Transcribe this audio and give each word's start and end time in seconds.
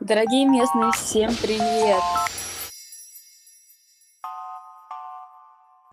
Дорогие 0.00 0.48
местные, 0.48 0.90
всем 0.92 1.30
привет! 1.40 2.00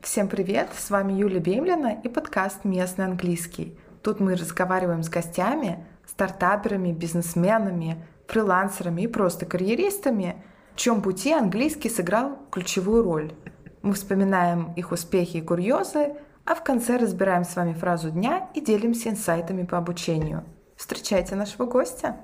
Всем 0.01 0.27
привет! 0.27 0.69
С 0.75 0.89
вами 0.89 1.13
Юлия 1.13 1.39
Бемлина 1.39 1.99
и 2.03 2.07
подкаст 2.07 2.63
«Местный 2.63 3.05
английский». 3.05 3.77
Тут 4.01 4.19
мы 4.19 4.35
разговариваем 4.35 5.03
с 5.03 5.09
гостями, 5.09 5.85
стартаперами, 6.07 6.93
бизнесменами, 6.93 8.03
фрилансерами 8.27 9.03
и 9.03 9.07
просто 9.07 9.45
карьеристами, 9.45 10.43
в 10.73 10.77
чем 10.77 11.01
пути 11.01 11.33
английский 11.33 11.89
сыграл 11.89 12.39
ключевую 12.49 13.03
роль. 13.03 13.33
Мы 13.81 13.93
вспоминаем 13.93 14.73
их 14.73 14.91
успехи 14.91 15.37
и 15.37 15.41
курьезы, 15.41 16.15
а 16.45 16.55
в 16.55 16.63
конце 16.63 16.97
разбираем 16.97 17.43
с 17.43 17.55
вами 17.55 17.73
фразу 17.73 18.09
дня 18.09 18.49
и 18.53 18.61
делимся 18.61 19.09
инсайтами 19.09 19.63
по 19.63 19.77
обучению. 19.77 20.43
Встречайте 20.77 21.35
нашего 21.35 21.65
гостя. 21.65 22.17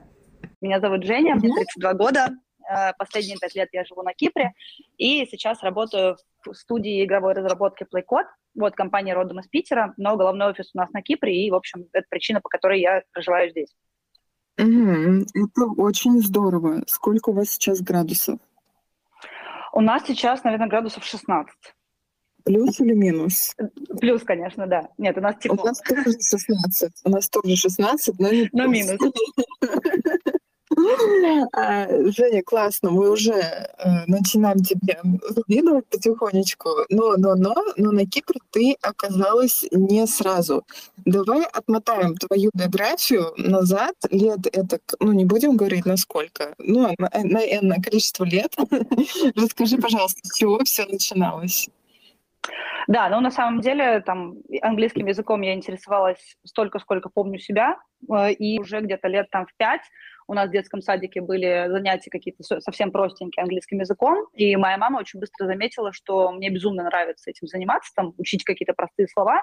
Меня 0.61 0.79
зовут 0.79 1.03
Женя, 1.03 1.35
мне 1.35 1.53
32 1.53 1.93
года. 1.93 2.29
Э, 2.69 2.93
последние 2.97 3.37
пять 3.37 3.55
лет 3.55 3.69
я 3.71 3.83
живу 3.83 4.03
на 4.03 4.13
Кипре 4.13 4.53
и 4.97 5.25
сейчас 5.25 5.61
работаю 5.63 6.17
в 6.45 6.53
студии 6.53 7.03
игровой 7.03 7.33
разработки 7.33 7.83
PlayCode. 7.83 8.27
Вот 8.55 8.75
компания 8.75 9.13
родом 9.13 9.39
из 9.39 9.47
Питера, 9.47 9.93
но 9.97 10.15
головной 10.15 10.51
офис 10.51 10.69
у 10.73 10.77
нас 10.77 10.89
на 10.91 11.01
Кипре, 11.01 11.35
и, 11.35 11.49
в 11.49 11.55
общем, 11.55 11.87
это 11.91 12.05
причина, 12.09 12.39
по 12.39 12.49
которой 12.49 12.79
я 12.79 13.01
проживаю 13.11 13.49
здесь. 13.49 13.75
Угу, 14.59 15.25
это 15.33 15.81
очень 15.81 16.21
здорово. 16.21 16.83
Сколько 16.85 17.31
у 17.31 17.33
вас 17.33 17.49
сейчас 17.49 17.81
градусов? 17.81 18.39
У 19.73 19.81
нас 19.81 20.05
сейчас, 20.05 20.43
наверное, 20.43 20.67
градусов 20.67 21.03
16. 21.03 21.55
Плюс 22.43 22.79
или 22.79 22.93
минус? 22.93 23.55
Плюс, 23.99 24.23
конечно, 24.23 24.67
да. 24.67 24.89
Нет, 24.97 25.17
у 25.17 25.21
нас 25.21 25.35
тепло. 25.39 25.63
У 25.63 25.65
нас 25.67 25.79
тоже 25.79 26.17
16. 26.19 26.91
У 27.05 27.09
нас 27.09 27.29
тоже 27.29 27.55
16, 27.55 28.19
но 28.19 28.29
не 28.29 28.49
Но 28.51 28.67
минус. 28.67 28.97
А, 31.53 31.87
Женя, 32.11 32.41
классно, 32.43 32.89
мы 32.89 33.11
уже 33.11 33.33
э, 33.33 34.05
начинаем 34.07 34.59
тебе 34.63 34.99
завидовать 35.29 35.85
потихонечку, 35.87 36.69
но, 36.89 37.15
но, 37.17 37.35
но, 37.35 37.55
но 37.77 37.91
на 37.91 38.05
Кипре 38.05 38.39
ты 38.51 38.75
оказалась 38.81 39.65
не 39.71 40.05
сразу. 40.07 40.65
Давай 41.05 41.43
отмотаем 41.43 42.15
твою 42.15 42.49
биографию 42.53 43.33
назад, 43.37 43.95
лет 44.09 44.47
это, 44.51 44.79
ну 44.99 45.11
не 45.11 45.25
будем 45.25 45.57
говорить 45.57 45.85
на 45.85 45.97
сколько, 45.97 46.55
ну 46.57 46.93
на, 46.97 47.09
на, 47.23 47.41
на 47.61 47.75
количество 47.81 48.23
лет. 48.23 48.55
Расскажи, 49.35 49.77
пожалуйста, 49.77 50.21
с 50.23 50.37
чего 50.37 50.59
все 50.63 50.85
начиналось? 50.85 51.69
Да, 52.87 53.09
ну 53.09 53.21
на 53.21 53.31
самом 53.31 53.61
деле 53.61 54.01
там 54.01 54.35
английским 54.61 55.07
языком 55.07 55.41
я 55.41 55.53
интересовалась 55.53 56.35
столько, 56.45 56.79
сколько 56.79 57.09
помню 57.09 57.39
себя, 57.39 57.77
э, 58.11 58.31
и 58.33 58.59
уже 58.59 58.81
где-то 58.81 59.07
лет 59.07 59.29
там 59.29 59.45
в 59.45 59.55
пять 59.57 59.81
у 60.27 60.33
нас 60.33 60.49
в 60.49 60.51
детском 60.51 60.81
садике 60.81 61.21
были 61.21 61.65
занятия 61.69 62.09
какие-то 62.09 62.43
совсем 62.61 62.91
простенькие 62.91 63.43
английским 63.43 63.79
языком, 63.79 64.25
и 64.33 64.55
моя 64.55 64.77
мама 64.77 64.99
очень 64.99 65.19
быстро 65.19 65.45
заметила, 65.45 65.91
что 65.91 66.31
мне 66.31 66.49
безумно 66.49 66.83
нравится 66.83 67.29
этим 67.29 67.47
заниматься, 67.47 67.91
там, 67.95 68.13
учить 68.17 68.43
какие-то 68.43 68.73
простые 68.73 69.07
слова, 69.09 69.41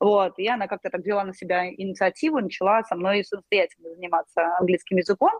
вот, 0.00 0.38
и 0.38 0.48
она 0.48 0.66
как-то 0.66 0.90
так 0.90 1.00
взяла 1.02 1.24
на 1.24 1.32
себя 1.32 1.68
инициативу, 1.72 2.40
начала 2.40 2.82
со 2.82 2.96
мной 2.96 3.24
самостоятельно 3.24 3.94
заниматься 3.94 4.56
английским 4.58 4.96
языком, 4.96 5.30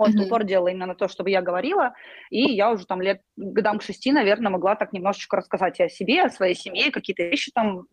он 0.00 0.12
mm-hmm. 0.12 0.24
упор 0.24 0.44
делал 0.44 0.66
именно 0.66 0.86
на 0.86 0.94
то, 0.94 1.08
чтобы 1.08 1.30
я 1.30 1.42
говорила, 1.42 1.92
и 2.30 2.40
я 2.40 2.70
уже 2.70 2.86
там 2.86 3.02
лет 3.02 3.20
годам 3.36 3.78
к 3.78 3.82
шести, 3.82 4.12
наверное, 4.12 4.50
могла 4.50 4.74
так 4.74 4.92
немножечко 4.92 5.36
рассказать 5.36 5.78
о 5.80 5.88
себе, 5.88 6.22
о 6.22 6.30
своей 6.30 6.54
семье, 6.54 6.90
какие-то 6.90 7.22
вещи 7.24 7.50
там 7.54 7.84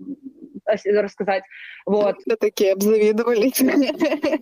рассказать. 0.66 1.44
Вот. 1.85 2.16
Да, 2.25 2.35
такие 2.35 2.73
обзавидовали. 2.73 3.52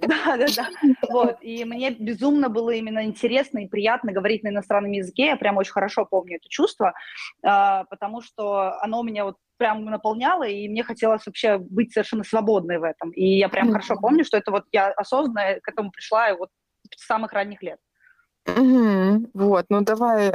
Да, 0.08 0.38
да, 0.38 0.45
да. 0.55 0.70
Вот. 1.09 1.37
И 1.42 1.64
мне 1.65 1.92
безумно 1.92 2.49
было 2.49 2.71
именно 2.71 3.05
интересно 3.05 3.59
и 3.59 3.67
приятно 3.67 4.11
говорить 4.11 4.43
на 4.43 4.49
иностранном 4.49 4.92
языке. 4.92 5.27
Я 5.27 5.36
прям 5.36 5.58
очень 5.58 5.71
хорошо 5.71 6.05
помню 6.05 6.37
это 6.37 6.49
чувство, 6.49 6.93
а, 7.43 7.83
потому 7.86 8.21
что 8.21 8.80
оно 8.81 9.04
меня 9.04 9.25
вот 9.25 9.36
прям 9.58 9.86
наполняло, 9.86 10.43
и 10.43 10.67
мне 10.67 10.83
хотелось 10.83 11.25
вообще 11.25 11.58
быть 11.58 11.93
совершенно 11.93 12.23
свободной 12.23 12.80
в 12.80 12.83
этом. 12.83 13.11
И 13.11 13.37
я 13.37 13.49
прям 13.49 13.71
хорошо 13.71 13.95
помню, 13.95 14.25
что 14.25 14.37
это 14.37 14.52
вот 14.52 14.65
я 14.71 14.89
осознанно 14.92 15.59
к 15.61 15.70
этому 15.70 15.92
пришла 15.92 16.30
и 16.30 16.37
вот 16.37 16.49
с 16.95 17.06
самых 17.06 17.33
ранних 17.33 17.61
лет. 17.61 17.80
Угу. 18.48 19.32
Вот, 19.33 19.66
ну 19.70 19.82
давай 19.82 20.30
э, 20.30 20.33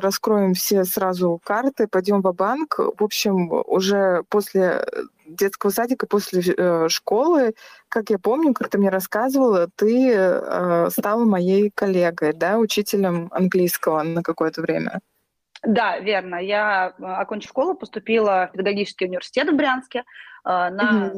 раскроем 0.00 0.54
все 0.54 0.84
сразу 0.84 1.40
карты, 1.44 1.86
пойдем 1.86 2.20
в 2.20 2.32
банк 2.34 2.78
В 2.78 3.02
общем, 3.04 3.48
уже 3.52 4.24
после 4.28 4.84
детского 5.24 5.70
садика, 5.70 6.06
после 6.08 6.42
э, 6.42 6.88
школы, 6.88 7.54
как 7.88 8.10
я 8.10 8.18
помню, 8.18 8.54
как 8.54 8.70
ты 8.70 8.78
мне 8.78 8.88
рассказывала, 8.88 9.68
ты 9.76 10.12
э, 10.12 10.88
стала 10.90 11.24
моей 11.24 11.70
коллегой, 11.70 12.32
да, 12.32 12.58
учителем 12.58 13.28
английского 13.30 14.02
на 14.02 14.22
какое-то 14.22 14.60
время. 14.60 15.00
Да, 15.62 15.98
верно. 15.98 16.36
Я, 16.36 16.94
окончив 16.98 17.50
школу, 17.50 17.74
поступила 17.74 18.48
в 18.48 18.52
педагогический 18.52 19.06
университет 19.06 19.48
в 19.48 19.56
Брянске. 19.56 20.04
Э, 20.46 20.68
на 20.70 21.12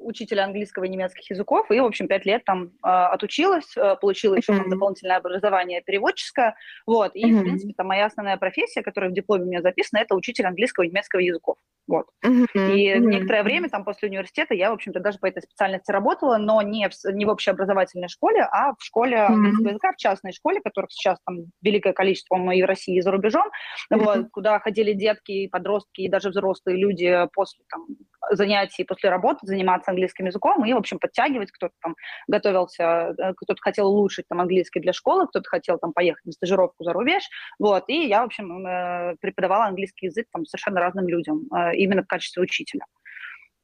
учителя 0.00 0.44
английского 0.44 0.84
и 0.84 0.88
немецких 0.88 1.30
языков, 1.30 1.70
и, 1.70 1.78
в 1.78 1.84
общем, 1.84 2.08
пять 2.08 2.26
лет 2.26 2.44
там 2.44 2.64
э, 2.64 2.88
отучилась, 2.88 3.76
э, 3.76 3.94
получила 4.00 4.34
еще 4.34 4.52
mm-hmm. 4.52 4.68
дополнительное 4.68 5.16
образование 5.18 5.80
переводческое, 5.80 6.56
вот, 6.84 7.14
и, 7.14 7.32
в 7.32 7.40
принципе, 7.42 7.72
там 7.76 7.86
моя 7.86 8.06
основная 8.06 8.36
профессия, 8.36 8.82
которая 8.82 9.10
в 9.10 9.14
дипломе 9.14 9.44
у 9.44 9.46
меня 9.46 9.62
записана, 9.62 10.00
это 10.00 10.16
учитель 10.16 10.46
английского 10.46 10.82
и 10.82 10.88
немецкого 10.88 11.20
языков, 11.20 11.56
вот. 11.86 12.06
И 12.24 12.98
некоторое 12.98 13.44
время 13.44 13.68
там 13.68 13.84
после 13.84 14.08
университета 14.08 14.54
я, 14.54 14.70
в 14.70 14.74
общем-то, 14.74 14.98
даже 14.98 15.18
по 15.18 15.26
этой 15.26 15.42
специальности 15.42 15.92
работала, 15.92 16.36
но 16.38 16.60
не 16.62 16.88
в, 16.88 16.92
не 17.12 17.24
в 17.24 17.28
общеобразовательной 17.28 18.08
школе, 18.08 18.42
а 18.50 18.72
в 18.72 18.82
школе 18.82 19.18
английского 19.18 19.68
языка, 19.68 19.92
в 19.92 19.96
частной 19.96 20.32
школе, 20.32 20.60
которых 20.60 20.90
сейчас 20.90 21.18
там 21.24 21.44
великое 21.62 21.92
количество 21.92 22.36
и 22.50 22.62
в 22.62 22.66
России, 22.66 22.96
и 22.96 23.00
за 23.00 23.12
рубежом, 23.12 23.48
вот, 23.88 24.30
куда 24.32 24.58
ходили 24.58 24.92
детки, 24.92 25.46
подростки 25.46 26.00
и 26.00 26.08
даже 26.08 26.30
взрослые 26.30 26.76
люди 26.76 27.28
после 27.32 27.64
там 27.70 27.86
занятий 28.30 28.84
после 28.84 29.10
работы 29.10 29.46
заниматься 29.46 29.90
английским 29.90 30.26
языком 30.26 30.64
и, 30.64 30.72
в 30.72 30.76
общем, 30.76 30.98
подтягивать. 30.98 31.50
Кто-то 31.50 31.74
там 31.82 31.96
готовился, 32.28 33.14
э, 33.18 33.34
кто-то 33.36 33.60
хотел 33.60 33.88
улучшить 33.88 34.26
там 34.28 34.40
английский 34.40 34.80
для 34.80 34.92
школы, 34.92 35.26
кто-то 35.26 35.48
хотел 35.48 35.78
там 35.78 35.92
поехать 35.92 36.24
на 36.24 36.32
стажировку 36.32 36.84
за 36.84 36.92
рубеж. 36.92 37.24
Вот, 37.58 37.84
и 37.88 38.06
я, 38.06 38.22
в 38.22 38.26
общем, 38.26 38.66
э, 38.66 39.16
преподавала 39.20 39.66
английский 39.66 40.06
язык 40.06 40.26
там 40.32 40.44
совершенно 40.46 40.80
разным 40.80 41.08
людям, 41.08 41.42
э, 41.54 41.76
именно 41.76 42.02
в 42.02 42.06
качестве 42.06 42.42
учителя. 42.42 42.84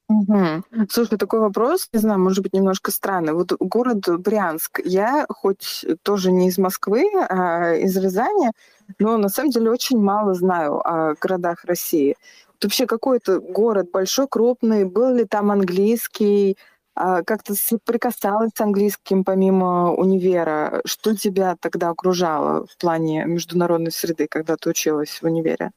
Угу. 0.08 0.86
Слушай, 0.88 1.18
такой 1.18 1.40
вопрос, 1.40 1.86
не 1.92 1.98
знаю, 1.98 2.18
может 2.18 2.42
быть, 2.42 2.54
немножко 2.54 2.90
странный. 2.90 3.34
Вот 3.34 3.52
город 3.60 4.08
Брянск, 4.20 4.80
я 4.82 5.26
хоть 5.28 5.84
тоже 6.02 6.32
не 6.32 6.48
из 6.48 6.56
Москвы, 6.56 7.04
а 7.28 7.74
из 7.74 7.94
Рязани, 7.94 8.52
но 8.98 9.18
на 9.18 9.28
самом 9.28 9.50
деле 9.50 9.70
очень 9.70 9.98
мало 9.98 10.32
знаю 10.32 10.78
о 10.78 11.14
городах 11.20 11.64
России 11.64 12.16
вообще 12.64 12.86
какой-то 12.86 13.40
город 13.40 13.90
большой, 13.92 14.28
крупный, 14.28 14.84
был 14.84 15.14
ли 15.14 15.24
там 15.24 15.50
английский, 15.50 16.56
а, 16.94 17.22
как 17.22 17.42
то 17.44 17.54
соприкасалась 17.54 18.50
с 18.54 18.60
английским 18.60 19.24
помимо 19.24 19.92
универа? 19.92 20.80
Что 20.84 21.14
тебя 21.14 21.56
тогда 21.60 21.90
окружало 21.90 22.66
в 22.66 22.76
плане 22.76 23.24
международной 23.24 23.92
среды, 23.92 24.26
когда 24.28 24.56
ты 24.56 24.70
училась 24.70 25.22
в 25.22 25.24
универе? 25.24 25.70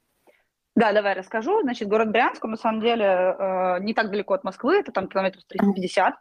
Да, 0.75 0.93
давай 0.93 1.13
расскажу. 1.13 1.61
Значит, 1.61 1.89
город 1.89 2.11
Брянск, 2.11 2.43
он 2.43 2.51
на 2.51 2.57
самом 2.57 2.81
деле 2.81 3.05
э, 3.05 3.79
не 3.81 3.93
так 3.93 4.09
далеко 4.09 4.33
от 4.33 4.43
Москвы, 4.43 4.77
это 4.77 4.91
там 4.91 5.07
километров 5.07 5.43
350. 5.47 6.15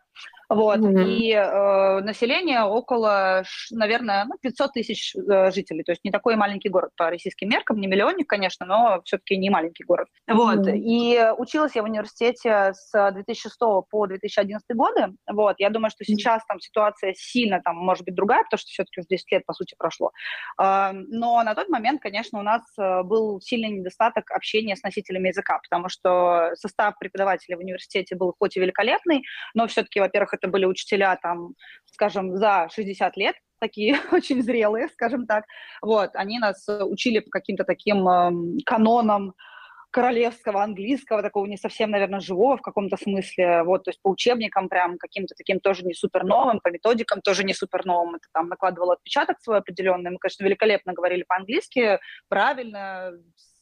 Вот, 0.50 0.80
mm-hmm. 0.80 1.08
и 1.08 1.32
э, 1.32 2.00
население 2.00 2.64
около, 2.64 3.44
наверное, 3.70 4.24
ну, 4.24 4.34
500 4.42 4.72
тысяч 4.72 5.14
э, 5.14 5.52
жителей, 5.52 5.84
то 5.84 5.92
есть 5.92 6.02
не 6.04 6.10
такой 6.10 6.34
маленький 6.34 6.68
город 6.68 6.90
по 6.96 7.08
российским 7.08 7.48
меркам, 7.48 7.80
не 7.80 7.86
миллионник, 7.86 8.28
конечно, 8.28 8.66
но 8.66 9.00
все-таки 9.04 9.36
не 9.36 9.48
маленький 9.48 9.84
город. 9.84 10.08
Mm-hmm. 10.28 10.34
Вот, 10.34 10.66
и 10.66 11.24
училась 11.38 11.76
я 11.76 11.82
в 11.82 11.84
университете 11.84 12.72
с 12.74 13.12
2006 13.12 13.56
по 13.88 14.06
2011 14.08 14.66
годы, 14.74 15.14
вот, 15.30 15.54
я 15.58 15.70
думаю, 15.70 15.90
что 15.90 16.04
сейчас 16.04 16.44
там 16.48 16.58
ситуация 16.58 17.14
сильно 17.16 17.62
там, 17.62 17.76
может 17.76 18.04
быть, 18.04 18.16
другая, 18.16 18.42
потому 18.42 18.58
что 18.58 18.70
все-таки 18.70 19.02
уже 19.02 19.06
10 19.08 19.30
лет, 19.30 19.46
по 19.46 19.52
сути, 19.52 19.76
прошло. 19.78 20.10
Э, 20.60 20.90
но 20.92 21.40
на 21.44 21.54
тот 21.54 21.68
момент, 21.68 22.02
конечно, 22.02 22.40
у 22.40 22.42
нас 22.42 22.62
э, 22.76 23.04
был 23.04 23.40
сильный 23.40 23.68
недостаток 23.68 24.32
общения 24.32 24.74
с 24.74 24.82
носителями 24.82 25.28
языка, 25.28 25.60
потому 25.62 25.88
что 25.88 26.50
состав 26.54 26.98
преподавателей 26.98 27.54
в 27.54 27.60
университете 27.60 28.16
был 28.16 28.34
хоть 28.36 28.56
и 28.56 28.60
великолепный, 28.60 29.22
но 29.54 29.68
все-таки, 29.68 30.00
во-первых, 30.00 30.39
это 30.40 30.50
были 30.50 30.64
учителя, 30.64 31.16
там, 31.16 31.54
скажем, 31.86 32.36
за 32.36 32.68
60 32.72 33.16
лет, 33.16 33.36
такие 33.60 33.96
очень 34.12 34.42
зрелые, 34.42 34.88
скажем 34.88 35.26
так. 35.26 35.44
Вот, 35.82 36.10
они 36.14 36.38
нас 36.38 36.66
учили 36.68 37.20
по 37.20 37.30
каким-то 37.30 37.64
таким 37.64 38.08
э, 38.08 38.62
канонам 38.64 39.34
королевского 39.90 40.62
английского, 40.62 41.22
такого 41.22 41.46
не 41.46 41.56
совсем, 41.56 41.90
наверное, 41.90 42.20
живого 42.20 42.56
в 42.56 42.62
каком-то 42.62 42.96
смысле, 42.96 43.64
вот, 43.64 43.84
то 43.84 43.90
есть 43.90 44.00
по 44.02 44.10
учебникам 44.10 44.68
прям 44.68 44.96
каким-то 44.98 45.34
таким 45.36 45.58
тоже 45.58 45.84
не 45.84 45.94
супер 45.94 46.24
новым, 46.24 46.60
по 46.60 46.68
методикам 46.68 47.20
тоже 47.20 47.44
не 47.44 47.54
супер 47.54 47.84
новым, 47.84 48.14
это 48.14 48.28
там 48.32 48.48
накладывало 48.48 48.94
отпечаток 48.94 49.40
свой 49.40 49.58
определенный, 49.58 50.12
мы, 50.12 50.18
конечно, 50.18 50.44
великолепно 50.44 50.92
говорили 50.92 51.24
по-английски, 51.24 51.98
правильно, 52.28 53.12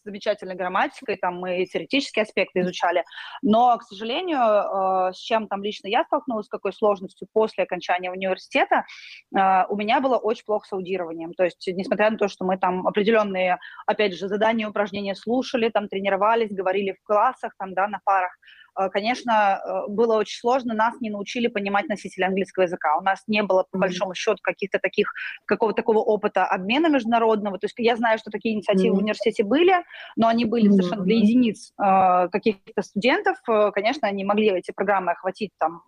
замечательной 0.09 0.55
грамматикой, 0.55 1.17
там 1.17 1.39
мы 1.39 1.65
теоретические 1.67 2.23
аспекты 2.23 2.61
изучали, 2.61 3.05
но, 3.43 3.77
к 3.77 3.83
сожалению, 3.83 4.39
э, 4.41 5.13
с 5.13 5.19
чем 5.19 5.49
там 5.49 5.63
лично 5.63 5.89
я 5.89 6.05
столкнулась, 6.05 6.47
с 6.47 6.49
какой 6.49 6.73
сложностью 6.73 7.29
после 7.33 7.65
окончания 7.65 8.11
университета, 8.11 8.85
э, 9.37 9.65
у 9.69 9.77
меня 9.77 10.01
было 10.01 10.17
очень 10.17 10.45
плохо 10.45 10.67
с 10.67 10.73
аудированием. 10.73 11.35
То 11.35 11.45
есть, 11.45 11.67
несмотря 11.67 12.11
на 12.11 12.17
то, 12.17 12.29
что 12.29 12.45
мы 12.45 12.57
там 12.59 12.87
определенные, 12.87 13.59
опять 13.87 14.15
же, 14.15 14.29
задания, 14.29 14.69
упражнения 14.69 15.15
слушали, 15.15 15.69
там 15.69 15.89
тренировались, 15.89 16.51
говорили 16.51 16.93
в 16.93 17.05
классах, 17.05 17.53
там, 17.59 17.75
да, 17.75 17.87
на 17.89 18.01
парах, 18.05 18.33
конечно, 18.91 19.61
э, 19.65 19.91
было 19.91 20.15
очень 20.15 20.39
сложно, 20.39 20.75
нас 20.75 20.95
не 21.01 21.11
научили 21.11 21.49
понимать 21.49 21.89
носители 21.89 22.25
английского 22.25 22.65
языка. 22.65 22.97
У 22.97 23.03
нас 23.03 23.23
не 23.27 23.43
было, 23.43 23.67
по 23.71 23.79
большому 23.79 24.15
счету, 24.15 24.39
каких-то 24.43 24.79
таких, 24.79 25.13
какого-то 25.47 25.77
такого 25.77 25.99
опыта 25.99 26.45
обмена 26.45 26.89
международного. 26.89 27.59
То 27.59 27.67
есть 27.67 27.75
я 27.79 27.97
знаю, 27.97 28.19
что 28.19 28.31
такие 28.31 28.55
инициативы 28.55 28.95
mm-hmm. 28.95 28.99
в 28.99 29.03
университете 29.03 29.45
были, 29.45 29.75
но 30.17 30.29
они 30.29 30.45
были 30.45 30.69
mm-hmm. 30.69 30.73
совершенно 30.73 31.05
для 31.05 31.17
единиц 31.17 31.73
э, 31.79 32.29
каких-то 32.31 32.83
студентов. 32.83 33.37
Э, 33.49 33.71
конечно, 33.73 34.07
они 34.07 34.25
могли 34.25 34.51
эти 34.51 34.71
программы 34.71 35.13
охватить 35.13 35.51
там 35.59 35.83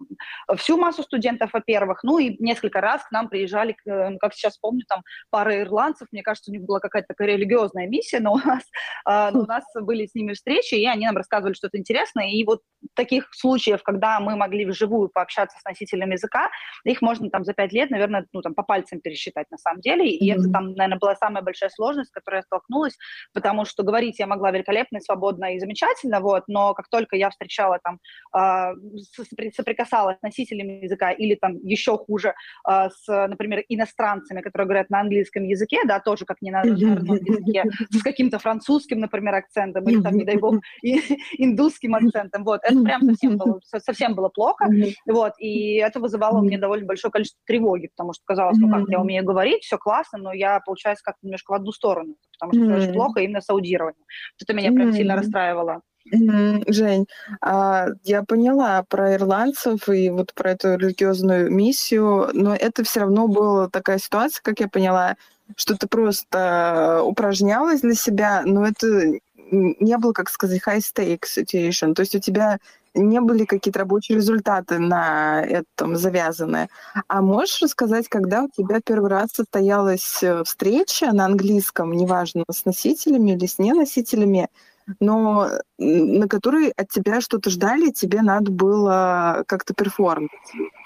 всю 0.57 0.77
массу 0.77 1.03
студентов, 1.03 1.51
во-первых. 1.53 2.03
Ну 2.03 2.19
и 2.19 2.37
несколько 2.43 2.81
раз 2.81 3.03
к 3.05 3.13
нам 3.13 3.29
приезжали, 3.29 3.77
как 4.21 4.35
сейчас 4.35 4.59
помню, 4.59 4.85
там 4.89 5.03
пара 5.31 5.61
ирландцев. 5.61 6.09
Мне 6.13 6.23
кажется, 6.23 6.51
у 6.51 6.55
них 6.55 6.63
была 6.63 6.81
какая-то 6.81 7.09
такая 7.09 7.29
религиозная 7.29 7.87
миссия, 7.87 8.21
но 8.21 8.33
у 8.33 8.39
нас, 8.39 8.63
э, 9.09 9.31
но 9.33 9.41
у 9.43 9.47
нас 9.47 9.65
были 9.75 10.07
с 10.07 10.15
ними 10.15 10.33
встречи, 10.33 10.75
и 10.75 10.87
они 10.87 11.07
нам 11.07 11.17
рассказывали 11.17 11.55
что-то 11.55 11.79
интересное. 11.79 12.31
И 12.31 12.45
вот 12.45 12.61
таких 12.95 13.29
случаев, 13.33 13.83
когда 13.83 14.21
мы 14.21 14.37
могли 14.37 14.65
вживую 14.65 15.09
пообщаться 15.09 15.59
с 15.59 15.65
носителем 15.65 16.11
языка, 16.11 16.51
их 16.85 17.03
можно 17.03 17.31
там 17.31 17.45
за 17.45 17.53
пять 17.53 17.73
лет, 17.73 17.91
наверное, 17.91 18.27
ну, 18.33 18.43
там, 18.43 18.55
по 18.55 18.63
пальцам 18.63 19.01
пересчитать 19.01 19.51
на 19.51 19.59
самом 19.59 19.81
деле. 19.81 20.09
И 20.09 20.31
mm-hmm. 20.31 20.35
это 20.39 20.51
там, 20.51 20.73
наверное, 20.75 20.99
была 20.99 21.17
самая 21.17 21.43
большая 21.43 21.71
сложность, 21.71 22.11
с 22.11 22.13
которой 22.13 22.37
я 22.37 22.43
столкнулась, 22.43 22.97
потому 23.33 23.65
что 23.65 23.83
говорить 23.83 24.19
я 24.19 24.27
могла 24.27 24.51
великолепно, 24.51 24.99
и 24.99 25.01
свободно 25.01 25.55
и 25.55 25.61
замечательно, 25.61 26.21
вот, 26.21 26.45
но 26.49 26.75
как 26.75 26.89
только 26.89 27.17
я 27.17 27.31
встречала 27.31 27.79
там, 27.83 27.99
э, 28.37 28.75
соприкасалась 29.55 30.19
с 30.19 30.23
носителями 30.23 30.85
языка 30.85 31.11
или 31.11 31.35
там 31.35 31.57
еще 31.63 31.97
хуже 31.99 32.35
э, 32.69 32.89
с, 32.91 33.07
например, 33.07 33.65
иностранцами, 33.69 34.41
которые 34.41 34.67
говорят 34.67 34.91
на 34.91 35.01
английском 35.01 35.45
языке, 35.45 35.79
да, 35.87 36.01
тоже 36.01 36.25
как 36.25 36.39
не 36.41 36.51
на 36.51 36.63
родном 36.63 37.05
языке, 37.05 37.65
с 37.91 38.03
каким-то 38.03 38.39
французским, 38.39 39.01
например, 39.01 39.35
акцентом 39.35 39.89
или 39.89 40.03
там, 40.03 40.17
не 40.17 40.25
дай 40.25 40.37
бог, 40.37 40.57
индусским 40.83 41.95
акцентом, 41.95 42.45
вот, 42.45 42.61
это 42.71 42.83
прям 42.83 43.03
совсем 43.03 43.37
было, 43.37 43.61
совсем 43.63 44.15
было 44.15 44.29
плохо, 44.29 44.69
вот, 45.07 45.33
и 45.39 45.77
это 45.77 46.01
вызывало 46.01 46.39
у 46.39 46.43
меня 46.43 46.59
довольно 46.59 46.87
большое 46.87 47.11
количество 47.11 47.41
тревоги, 47.47 47.89
потому 47.89 48.13
что 48.13 48.23
казалось, 48.25 48.59
ну 48.59 48.71
как, 48.71 48.89
я 48.89 49.01
умею 49.01 49.25
говорить, 49.25 49.65
все 49.65 49.79
классно, 49.79 50.19
но 50.19 50.33
я, 50.33 50.61
получается, 50.61 51.05
как-то 51.05 51.27
немножко 51.27 51.53
в 51.53 51.55
одну 51.55 51.73
сторону, 51.73 52.15
потому 52.39 52.53
что 52.53 52.77
очень 52.77 52.93
плохо 52.93 53.21
именно 53.21 53.41
с 53.41 53.51
аудированием. 53.51 54.05
Это 54.41 54.53
меня 54.55 54.73
прям 54.73 54.93
сильно 54.93 55.17
расстраивало. 55.17 55.83
Жень, 56.13 57.07
а, 57.41 57.89
я 58.05 58.23
поняла 58.23 58.83
про 58.89 59.15
ирландцев 59.15 59.89
и 59.89 60.09
вот 60.11 60.33
про 60.35 60.53
эту 60.53 60.77
религиозную 60.77 61.53
миссию, 61.53 62.31
но 62.33 62.55
это 62.55 62.85
все 62.85 63.01
равно 63.01 63.29
была 63.29 63.69
такая 63.69 63.99
ситуация, 63.99 64.41
как 64.43 64.61
я 64.61 64.69
поняла, 64.69 65.17
что 65.57 65.77
ты 65.77 65.87
просто 65.87 67.03
упражнялась 67.05 67.83
для 67.83 67.95
себя, 67.95 68.43
но 68.45 68.67
это 68.67 69.19
не 69.51 69.99
было, 69.99 70.13
как 70.13 70.31
сказать, 70.31 70.63
high 70.67 70.79
stakes 70.79 71.39
situation. 71.39 71.95
То 71.95 72.01
есть 72.01 72.15
у 72.15 72.21
тебя 72.21 72.59
не 72.95 73.21
были 73.21 73.45
какие-то 73.45 73.79
рабочие 73.81 74.17
результаты 74.17 74.79
на 74.79 75.43
этом 75.43 75.97
завязаны. 75.97 76.69
А 77.09 77.23
можешь 77.23 77.63
рассказать, 77.63 78.09
когда 78.09 78.45
у 78.45 78.49
тебя 78.49 78.81
первый 78.85 79.11
раз 79.11 79.31
состоялась 79.33 80.23
э, 80.23 80.43
встреча 80.45 81.13
на 81.13 81.27
английском, 81.27 81.93
неважно, 81.93 82.45
с 82.51 82.65
носителями 82.65 83.33
или 83.33 83.47
с 83.47 83.59
неносителями, 83.59 84.49
но 84.99 85.49
на 85.79 86.27
которой 86.27 86.71
от 86.71 86.89
тебя 86.89 87.21
что-то 87.21 87.51
ждали, 87.51 87.91
тебе 87.91 88.23
надо 88.23 88.51
было 88.51 89.45
как-то 89.47 89.73
перформить? 89.73 90.31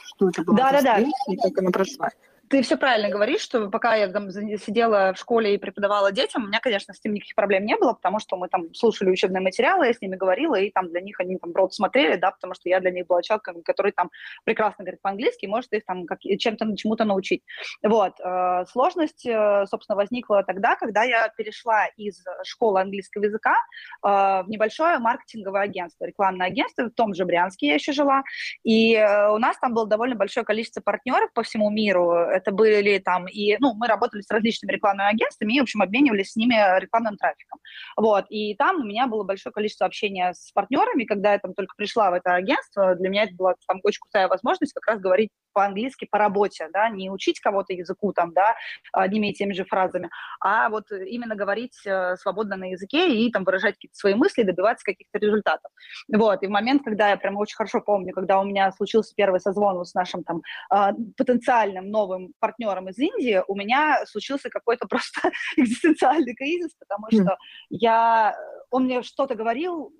Что 0.05 0.29
это 0.29 0.43
было 0.43 0.57
да, 0.57 0.73
да, 0.73 0.83
да. 0.83 1.05
как 1.43 1.59
она 1.59 1.71
прошла? 1.71 2.11
Ты 2.51 2.63
все 2.63 2.77
правильно 2.77 3.09
говоришь, 3.09 3.41
что 3.41 3.71
пока 3.71 3.95
я 3.95 4.09
там 4.09 4.31
сидела 4.31 5.13
в 5.15 5.19
школе 5.19 5.55
и 5.55 5.59
преподавала 5.59 6.13
детям, 6.13 6.45
у 6.45 6.47
меня, 6.49 6.61
конечно, 6.61 6.93
с 6.93 7.01
этим 7.01 7.15
никаких 7.15 7.35
проблем 7.35 7.65
не 7.65 7.77
было, 7.77 7.95
потому 7.95 8.19
что 8.19 8.37
мы 8.37 8.49
там 8.49 8.75
слушали 8.75 9.11
учебные 9.11 9.41
материалы, 9.41 9.87
я 9.87 9.95
с 9.95 10.01
ними 10.01 10.17
говорила, 10.17 10.55
и 10.57 10.71
там 10.71 10.91
для 10.91 11.01
них 11.01 11.21
они 11.21 11.39
там 11.39 11.53
рот 11.55 11.73
смотрели, 11.73 12.17
да, 12.17 12.33
потому 12.33 12.55
что 12.55 12.69
я 12.69 12.81
для 12.81 12.91
них 12.91 13.07
была 13.07 13.23
человеком, 13.23 13.63
который 13.63 13.93
там 13.93 14.11
прекрасно 14.45 14.85
говорит 14.85 15.01
по-английски, 15.01 15.47
может 15.47 15.73
их 15.73 15.85
там 15.87 16.07
как, 16.07 16.21
чем-то 16.21 16.77
чему-то 16.77 17.05
научить. 17.05 17.43
Вот. 17.83 18.21
Э, 18.21 18.65
сложность, 18.71 19.25
э, 19.27 19.65
собственно, 19.67 19.97
возникла 19.97 20.43
тогда, 20.45 20.77
когда 20.77 21.03
я 21.05 21.29
перешла 21.29 21.87
из 21.97 22.23
школы 22.45 22.81
английского 22.81 23.25
языка 23.25 23.55
э, 23.55 24.09
в 24.43 24.45
небольшое 24.49 24.99
маркетинговое 24.99 25.63
агентство, 25.63 26.05
рекламное 26.05 26.49
агентство, 26.49 26.85
в 26.85 26.91
том 26.91 27.15
же 27.15 27.25
Брянске 27.25 27.69
я 27.69 27.75
еще 27.75 27.93
жила, 27.93 28.23
и 28.65 28.95
у 28.95 29.39
нас 29.39 29.59
там 29.59 29.73
было 29.73 29.87
довольно 29.87 30.15
большое 30.15 30.45
количество 30.45 30.81
партнеров 30.81 31.33
по 31.33 31.43
всему 31.43 31.71
миру, 31.71 32.13
это 32.45 32.53
были 32.53 32.99
там 32.99 33.27
и, 33.27 33.57
ну, 33.59 33.75
мы 33.75 33.87
работали 33.87 34.21
с 34.23 34.31
различными 34.31 34.73
рекламными 34.73 35.11
агентствами 35.11 35.55
и, 35.55 35.61
в 35.61 35.63
общем, 35.63 35.83
обменивались 35.83 36.33
с 36.33 36.37
ними 36.37 36.55
рекламным 36.81 37.17
трафиком. 37.17 37.59
Вот, 37.97 38.27
и 38.29 38.55
там 38.57 38.77
у 38.77 38.85
меня 38.85 39.07
было 39.07 39.25
большое 39.25 39.53
количество 39.53 39.87
общения 39.87 40.33
с 40.35 40.53
партнерами, 40.53 41.05
когда 41.05 41.33
я 41.33 41.39
там 41.39 41.55
только 41.55 41.75
пришла 41.77 42.11
в 42.11 42.15
это 42.15 42.35
агентство, 42.35 42.95
для 42.95 43.09
меня 43.09 43.25
это 43.25 43.35
была 43.35 43.55
там 43.67 43.81
очень 43.83 44.01
крутая 44.01 44.29
возможность 44.29 44.73
как 44.73 44.87
раз 44.87 45.01
говорить 45.01 45.31
по-английски 45.53 46.07
по 46.11 46.19
работе, 46.19 46.69
да, 46.73 46.89
не 46.89 47.11
учить 47.11 47.41
кого-то 47.41 47.73
языку 47.73 48.13
там, 48.13 48.33
да, 48.33 48.55
одними 48.93 49.31
и 49.31 49.35
теми 49.35 49.53
же 49.53 49.65
фразами, 49.65 50.11
а 50.41 50.69
вот 50.69 50.91
именно 50.91 51.37
говорить 51.37 51.79
э, 51.87 52.17
свободно 52.17 52.57
на 52.57 52.71
языке 52.73 53.15
и 53.15 53.31
там 53.31 53.45
выражать 53.45 53.75
какие-то 53.75 53.97
свои 53.97 54.15
мысли, 54.15 54.43
добиваться 54.43 54.85
каких-то 54.85 55.19
результатов. 55.19 55.71
Вот, 56.13 56.43
и 56.43 56.47
в 56.47 56.51
момент, 56.51 56.83
когда 56.85 57.11
я 57.11 57.17
прямо 57.17 57.39
очень 57.39 57.57
хорошо 57.57 57.81
помню, 57.81 58.13
когда 58.13 58.41
у 58.41 58.45
меня 58.45 58.73
случился 58.73 59.15
первый 59.15 59.41
созвон 59.41 59.85
с 59.85 59.95
нашим 59.95 60.25
там 60.25 60.43
а, 60.71 60.93
потенциальным 61.17 61.91
новым 61.91 62.24
партнером 62.39 62.89
из 62.89 62.99
Индии, 62.99 63.43
у 63.47 63.55
меня 63.55 64.05
случился 64.07 64.51
какой-то 64.51 64.87
просто 64.89 65.31
экзистенциальный 65.57 66.35
кризис, 66.35 66.73
потому 66.79 67.07
что 67.11 67.37
я, 67.71 68.37
он 68.71 68.85
мне 68.85 69.03
что-то 69.03 69.35
говорил, 69.35 69.93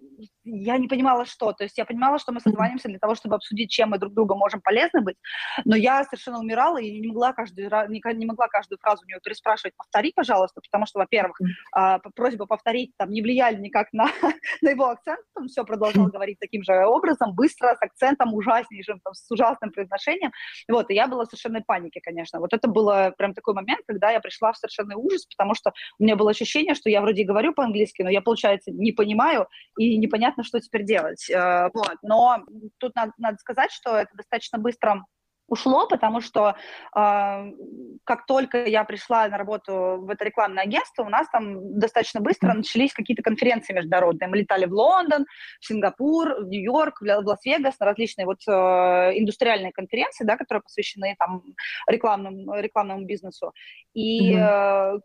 я 0.45 0.79
не 0.79 0.89
понимала, 0.89 1.25
что. 1.25 1.53
То 1.53 1.65
есть 1.65 1.79
я 1.79 1.85
понимала, 1.85 2.19
что 2.19 2.33
мы 2.33 2.41
созванимся 2.41 2.89
для 2.89 2.99
того, 2.99 3.15
чтобы 3.15 3.37
обсудить, 3.37 3.71
чем 3.71 3.91
мы 3.91 3.99
друг 3.99 4.13
другу 4.13 4.35
можем 4.35 4.61
полезны 4.61 5.01
быть, 5.01 5.17
но 5.65 5.77
я 5.77 6.05
совершенно 6.05 6.39
умирала 6.39 6.81
и 6.81 7.01
не 7.01 7.09
могла 7.09 7.33
каждую, 7.33 7.71
не 7.89 8.27
могла 8.27 8.49
каждую 8.49 8.79
фразу 8.79 9.03
у 9.05 9.09
него 9.09 9.21
переспрашивать, 9.25 9.75
повтори, 9.77 10.13
пожалуйста, 10.15 10.61
потому 10.61 10.87
что, 10.87 10.99
во-первых, 10.99 11.39
а, 11.73 11.99
просьба 12.15 12.47
повторить 12.47 12.93
там 12.97 13.11
не 13.11 13.23
влияли 13.23 13.57
никак 13.57 13.89
на, 13.93 14.07
на 14.63 14.71
его 14.71 14.89
акцент, 14.89 15.21
он 15.35 15.49
все 15.49 15.65
продолжал 15.65 16.07
говорить 16.07 16.39
таким 16.39 16.63
же 16.63 16.85
образом, 16.87 17.35
быстро, 17.35 17.75
с 17.75 17.83
акцентом 17.83 18.35
ужаснейшим, 18.35 19.01
там, 19.01 19.15
с 19.15 19.31
ужасным 19.31 19.71
произношением. 19.71 20.33
Вот, 20.69 20.91
и 20.91 20.95
я 20.95 21.07
была 21.07 21.25
в 21.25 21.29
совершенной 21.29 21.63
панике, 21.63 22.01
конечно. 22.03 22.41
Вот 22.41 22.53
это 22.53 22.69
было 22.69 23.15
прям 23.17 23.35
такой 23.35 23.55
момент, 23.55 23.81
когда 23.87 24.11
я 24.11 24.21
пришла 24.21 24.53
в 24.53 24.57
совершенный 24.57 24.97
ужас, 24.97 25.27
потому 25.27 25.55
что 25.55 25.73
у 25.99 26.05
меня 26.05 26.17
было 26.17 26.31
ощущение, 26.31 26.75
что 26.75 26.91
я 26.91 27.01
вроде 27.01 27.25
говорю 27.25 27.53
по-английски, 27.55 28.03
но 28.03 28.11
я, 28.11 28.21
получается, 28.21 28.71
не 28.71 28.93
понимаю 28.93 29.49
и 29.79 29.97
непонятно, 29.97 30.34
что 30.43 30.61
теперь 30.61 30.85
делать. 30.85 31.29
Э, 31.31 31.71
вот. 31.73 31.97
Но 32.03 32.39
тут 32.79 32.95
надо, 32.95 33.13
надо 33.19 33.39
сказать, 33.39 33.71
что 33.71 33.97
это 33.97 34.11
достаточно 34.15 34.59
быстро 34.59 35.05
ушло, 35.55 35.87
потому 35.89 36.21
что 36.21 36.55
э, 36.97 37.53
как 38.05 38.27
только 38.27 38.67
я 38.67 38.85
пришла 38.85 39.29
на 39.29 39.39
работу 39.39 39.73
в 40.01 40.11
это 40.11 40.25
рекламное 40.25 40.65
агентство, 40.65 41.05
у 41.05 41.09
нас 41.09 41.29
там 41.33 41.79
достаточно 41.79 42.21
быстро 42.21 42.53
начались 42.53 42.93
какие-то 42.93 43.23
конференции 43.23 43.73
международные. 43.73 44.29
Мы 44.29 44.39
летали 44.39 44.67
в 44.67 44.73
Лондон, 44.73 45.25
в 45.61 45.67
Сингапур, 45.67 46.45
в 46.45 46.49
Нью-Йорк, 46.49 47.01
в 47.01 47.05
Лас-Вегас 47.05 47.79
на 47.81 47.87
различные 47.87 48.27
вот 48.27 48.41
э, 48.47 48.53
индустриальные 49.19 49.73
конференции, 49.73 50.25
да, 50.25 50.37
которые 50.37 50.63
посвящены 50.63 51.15
там 51.19 51.43
рекламному, 51.89 52.55
рекламному 52.61 53.07
бизнесу. 53.07 53.53
И 53.95 54.35
mm-hmm. 54.35 54.97
э, 54.97 55.01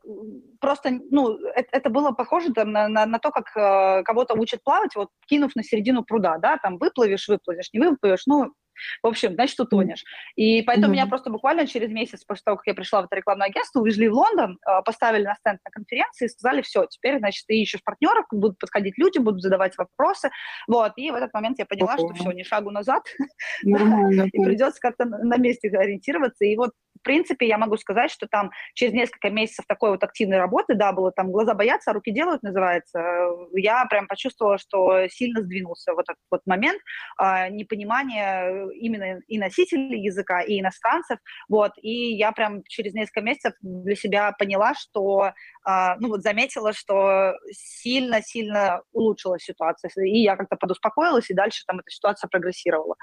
просто, 0.59 0.99
ну, 1.11 1.37
это, 1.55 1.69
это 1.71 1.89
было 1.89 2.11
похоже 2.11 2.53
там, 2.53 2.71
на, 2.71 2.87
на, 2.87 3.05
на 3.05 3.19
то, 3.19 3.31
как 3.31 3.45
э, 3.55 4.03
кого-то 4.03 4.33
учат 4.33 4.63
плавать, 4.63 4.95
вот 4.95 5.09
кинув 5.27 5.55
на 5.55 5.63
середину 5.63 6.03
пруда, 6.03 6.37
да, 6.37 6.57
там 6.57 6.77
выплывешь, 6.77 7.27
выплывешь, 7.27 7.69
не 7.73 7.79
выплывешь, 7.79 8.25
ну, 8.25 8.53
в 9.03 9.07
общем, 9.07 9.33
значит, 9.33 9.59
утонешь. 9.59 10.03
И 10.35 10.61
поэтому 10.63 10.87
mm-hmm. 10.87 10.91
меня 10.91 11.07
просто 11.07 11.29
буквально 11.29 11.67
через 11.67 11.89
месяц 11.89 12.23
после 12.23 12.43
того, 12.45 12.57
как 12.57 12.67
я 12.67 12.73
пришла 12.73 13.01
в 13.01 13.05
это 13.05 13.15
рекламное 13.15 13.47
агентство, 13.47 13.79
увезли 13.79 14.09
в 14.09 14.13
Лондон, 14.13 14.57
а, 14.65 14.81
поставили 14.81 15.23
на 15.23 15.35
стенд 15.35 15.59
на 15.63 15.71
конференции 15.71 16.25
и 16.25 16.29
сказали, 16.29 16.61
все, 16.61 16.85
теперь, 16.85 17.19
значит, 17.19 17.45
ты 17.47 17.55
ищешь 17.55 17.83
партнеров, 17.83 18.25
будут 18.31 18.59
подходить 18.59 18.97
люди, 18.97 19.17
будут 19.17 19.41
задавать 19.41 19.77
вопросы. 19.77 20.29
Вот, 20.67 20.93
и 20.97 21.11
в 21.11 21.15
этот 21.15 21.33
момент 21.33 21.59
я 21.59 21.65
поняла, 21.65 21.97
что 21.97 22.13
все, 22.13 22.31
ни 22.31 22.43
шагу 22.43 22.71
назад, 22.71 23.03
и 23.63 24.43
придется 24.43 24.79
как-то 24.79 25.05
на 25.05 25.37
месте 25.37 25.69
ориентироваться. 25.69 26.45
И 26.45 26.55
вот 26.55 26.71
в 26.99 27.03
принципе, 27.03 27.47
я 27.47 27.57
могу 27.57 27.77
сказать, 27.77 28.11
что 28.11 28.27
там 28.27 28.51
через 28.73 28.93
несколько 28.93 29.29
месяцев 29.29 29.65
такой 29.67 29.91
вот 29.91 30.03
активной 30.03 30.37
работы, 30.37 30.75
да, 30.75 30.91
было 30.91 31.11
там 31.11 31.31
глаза 31.31 31.53
боятся, 31.53 31.91
а 31.91 31.93
руки 31.93 32.11
делают, 32.11 32.43
называется, 32.43 33.01
я 33.53 33.85
прям 33.85 34.07
почувствовала, 34.07 34.57
что 34.57 35.07
сильно 35.07 35.41
сдвинулся 35.41 35.93
вот 35.93 36.05
этот 36.09 36.21
вот 36.29 36.41
момент 36.45 36.81
а, 37.17 37.49
непонимания 37.49 38.68
именно 38.69 39.19
и 39.27 39.37
носителей 39.37 40.01
языка, 40.01 40.41
и 40.41 40.59
иностранцев, 40.59 41.19
вот, 41.47 41.71
и 41.81 42.15
я 42.15 42.31
прям 42.31 42.63
через 42.67 42.93
несколько 42.93 43.21
месяцев 43.21 43.53
для 43.61 43.95
себя 43.95 44.31
поняла, 44.37 44.73
что, 44.73 45.31
э, 45.67 45.95
ну 45.99 46.09
вот 46.09 46.21
заметила, 46.21 46.73
что 46.73 47.33
сильно-сильно 47.51 48.81
улучшилась 48.91 49.43
ситуация, 49.43 49.91
и 50.05 50.19
я 50.19 50.35
как-то 50.35 50.55
подуспокоилась, 50.55 51.29
и 51.29 51.33
дальше 51.33 51.63
там 51.65 51.79
эта 51.79 51.89
ситуация 51.89 52.27
прогрессировала. 52.27 52.95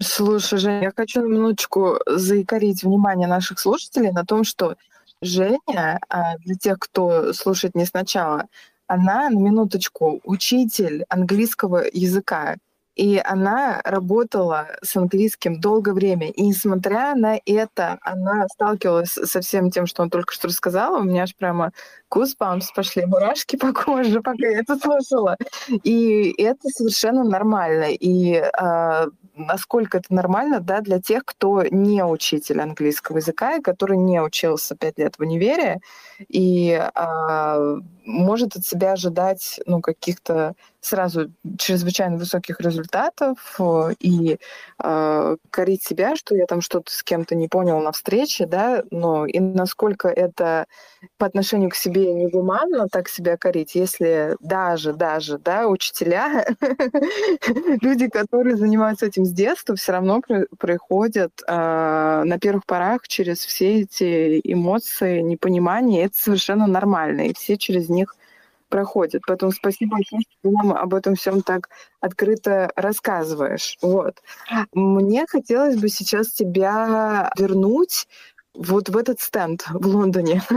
Слушай, 0.00 0.58
Женя, 0.58 0.82
я 0.82 0.92
хочу 0.94 1.20
на 1.20 1.26
минуточку 1.26 1.98
заикарить 2.06 2.82
внимание 2.82 3.28
наших 3.28 3.58
слушателей 3.58 4.10
на 4.10 4.24
том, 4.24 4.42
что 4.44 4.76
Женя, 5.20 6.00
а, 6.08 6.36
для 6.38 6.56
тех, 6.56 6.78
кто 6.80 7.32
слушает 7.32 7.76
не 7.76 7.84
сначала, 7.84 8.48
она 8.88 9.30
на 9.30 9.38
минуточку 9.38 10.20
учитель 10.24 11.04
английского 11.08 11.84
языка. 11.92 12.56
И 12.94 13.20
она 13.24 13.80
работала 13.84 14.68
с 14.82 14.96
английским 14.96 15.60
долгое 15.60 15.92
время. 15.92 16.30
И 16.30 16.42
несмотря 16.42 17.14
на 17.14 17.38
это, 17.46 17.98
она 18.02 18.46
сталкивалась 18.48 19.12
со 19.12 19.40
всем 19.40 19.70
тем, 19.70 19.86
что 19.86 20.02
он 20.02 20.10
только 20.10 20.32
что 20.32 20.48
рассказала. 20.48 20.98
У 20.98 21.04
меня 21.04 21.22
аж 21.22 21.34
прямо 21.34 21.72
goosebumps 22.12 22.66
пошли, 22.74 23.06
мурашки 23.06 23.56
по 23.56 23.72
коже, 23.72 24.20
пока 24.20 24.46
я 24.46 24.60
это 24.60 24.76
слушала. 24.76 25.36
И 25.82 26.34
это 26.38 26.68
совершенно 26.68 27.24
нормально. 27.24 27.86
И 27.92 28.34
э, 28.34 29.06
насколько 29.36 29.98
это 29.98 30.12
нормально, 30.14 30.60
да, 30.60 30.80
для 30.80 31.00
тех, 31.00 31.24
кто 31.24 31.62
не 31.62 32.04
учитель 32.04 32.60
английского 32.60 33.18
языка 33.18 33.56
и 33.56 33.62
который 33.62 33.96
не 33.96 34.20
учился 34.20 34.76
пять 34.76 34.98
лет 34.98 35.16
в 35.16 35.20
универе 35.20 35.80
и 36.28 36.70
э, 36.72 37.76
может 38.04 38.56
от 38.56 38.66
себя 38.66 38.92
ожидать, 38.92 39.60
ну, 39.66 39.80
каких-то 39.80 40.54
сразу 40.82 41.30
чрезвычайно 41.58 42.16
высоких 42.16 42.60
результатов 42.60 43.54
э, 43.58 43.94
и 44.00 44.38
э, 44.82 45.36
корить 45.50 45.82
себя, 45.84 46.16
что 46.16 46.34
я 46.34 46.46
там 46.46 46.60
что-то 46.60 46.90
с 46.92 47.04
кем-то 47.04 47.36
не 47.36 47.46
понял 47.46 47.80
на 47.80 47.92
встрече, 47.92 48.46
да, 48.46 48.82
но 48.90 49.24
и 49.24 49.38
насколько 49.38 50.08
это 50.08 50.66
по 51.18 51.26
отношению 51.26 51.70
к 51.70 51.76
себе 51.76 52.12
негуманно 52.12 52.88
так 52.88 53.08
себя 53.08 53.36
корить, 53.36 53.76
если 53.76 54.36
даже, 54.40 54.92
даже, 54.92 55.38
да, 55.38 55.68
учителя, 55.68 56.44
люди, 57.80 58.08
которые 58.08 58.56
занимаются 58.56 59.06
этим 59.06 59.24
с 59.24 59.30
детства, 59.32 59.76
все 59.76 59.92
равно 59.92 60.20
проходят 60.58 61.32
э, 61.46 62.22
на 62.24 62.38
первых 62.40 62.66
порах 62.66 63.06
через 63.06 63.38
все 63.38 63.82
эти 63.82 64.40
эмоции, 64.42 65.20
непонимания, 65.20 66.06
это 66.06 66.18
совершенно 66.18 66.66
нормально, 66.66 67.28
и 67.28 67.34
все 67.34 67.56
через 67.56 67.88
них 67.88 68.16
проходит. 68.72 69.22
Поэтому 69.26 69.52
спасибо 69.52 69.98
что 70.04 70.16
ты 70.42 70.50
нам 70.50 70.72
об 70.72 70.94
этом 70.94 71.14
всем 71.14 71.42
так 71.42 71.68
открыто 72.00 72.72
рассказываешь. 72.74 73.76
Вот. 73.82 74.16
Мне 74.72 75.26
хотелось 75.28 75.76
бы 75.76 75.88
сейчас 75.88 76.32
тебя 76.32 77.30
вернуть 77.38 78.08
вот 78.54 78.88
в 78.88 78.96
этот 78.96 79.20
стенд 79.20 79.64
в 79.72 79.86
Лондоне. 79.86 80.42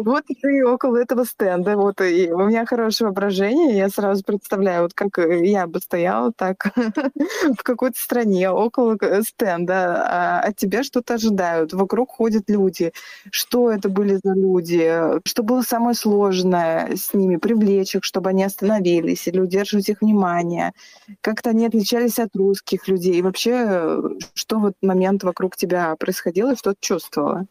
Вот 0.00 0.24
ты 0.40 0.66
около 0.66 0.96
этого 0.96 1.24
стенда, 1.24 1.76
вот 1.76 2.00
и 2.00 2.30
у 2.30 2.46
меня 2.46 2.66
хорошее 2.66 3.08
воображение, 3.08 3.76
я 3.76 3.88
сразу 3.88 4.24
представляю, 4.24 4.82
вот 4.82 4.94
как 4.94 5.18
я 5.18 5.66
бы 5.66 5.80
стояла 5.80 6.32
так 6.32 6.72
в 7.58 7.62
какой-то 7.62 7.98
стране 7.98 8.50
около 8.50 8.96
стенда, 9.22 10.04
а 10.06 10.40
от 10.40 10.56
тебя 10.56 10.82
что-то 10.82 11.14
ожидают, 11.14 11.72
вокруг 11.72 12.10
ходят 12.10 12.48
люди. 12.48 12.92
Что 13.30 13.70
это 13.70 13.88
были 13.88 14.18
за 14.22 14.34
люди? 14.34 15.20
Что 15.24 15.42
было 15.42 15.62
самое 15.62 15.94
сложное 15.94 16.96
с 16.96 17.14
ними? 17.14 17.36
Привлечь 17.36 17.94
их, 17.94 18.04
чтобы 18.04 18.30
они 18.30 18.44
остановились 18.44 19.26
или 19.28 19.40
удерживать 19.40 19.88
их 19.88 20.00
внимание? 20.00 20.72
Как-то 21.20 21.50
они 21.50 21.66
отличались 21.66 22.18
от 22.18 22.34
русских 22.34 22.88
людей? 22.88 23.14
И 23.16 23.22
вообще, 23.22 24.00
что 24.34 24.58
в 24.58 24.66
этот 24.66 24.82
момент 24.82 25.22
вокруг 25.24 25.56
тебя 25.56 25.94
происходило? 25.96 26.21
Происходило, 26.22 26.56
что 26.56 26.72
ты 26.72 26.78
чувствовала? 26.80 27.46